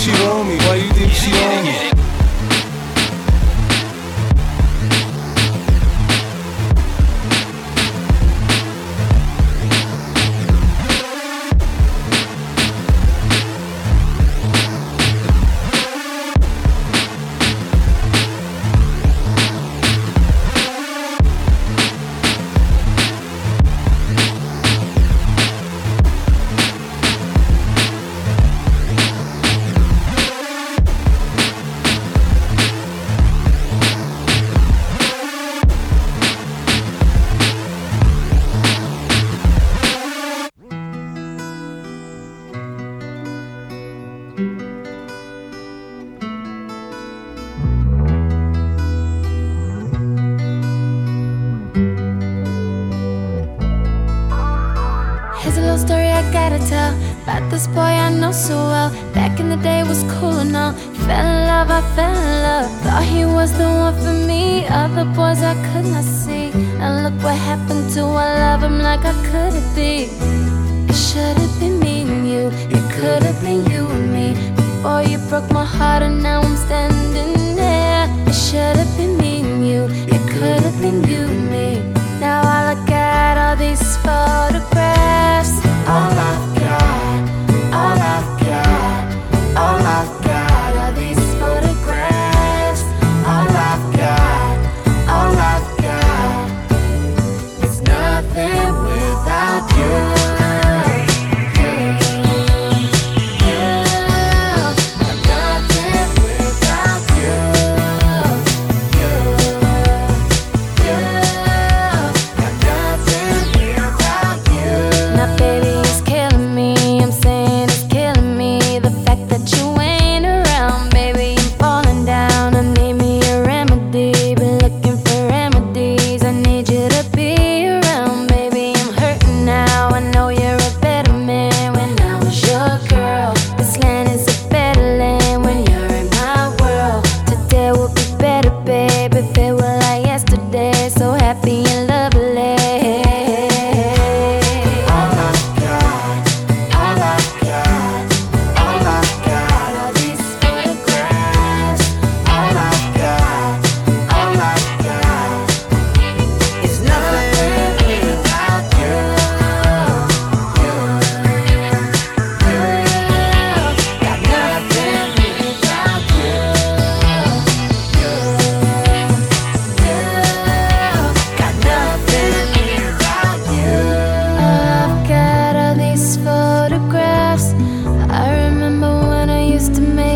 She 0.00 0.10
want 0.24 0.48
me, 0.48 0.56
why 0.64 0.76
you 0.76 0.90
think 0.94 1.12
she 1.12 1.30
want 1.36 1.96
me? 1.96 2.01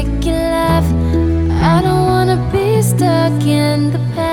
make 0.06 0.24
you 0.24 0.32
laugh. 0.32 0.84
I 1.62 1.82
don't 1.82 2.06
wanna 2.06 2.36
be 2.52 2.82
stuck 2.82 3.42
in 3.42 3.90
the 3.92 3.98
past. 4.14 4.25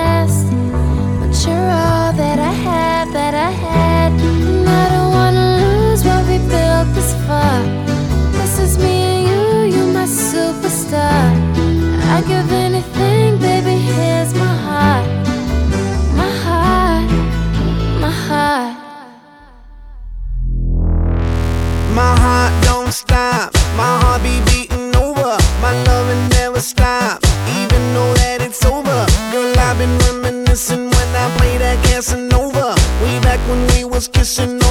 kissing 34.08 34.63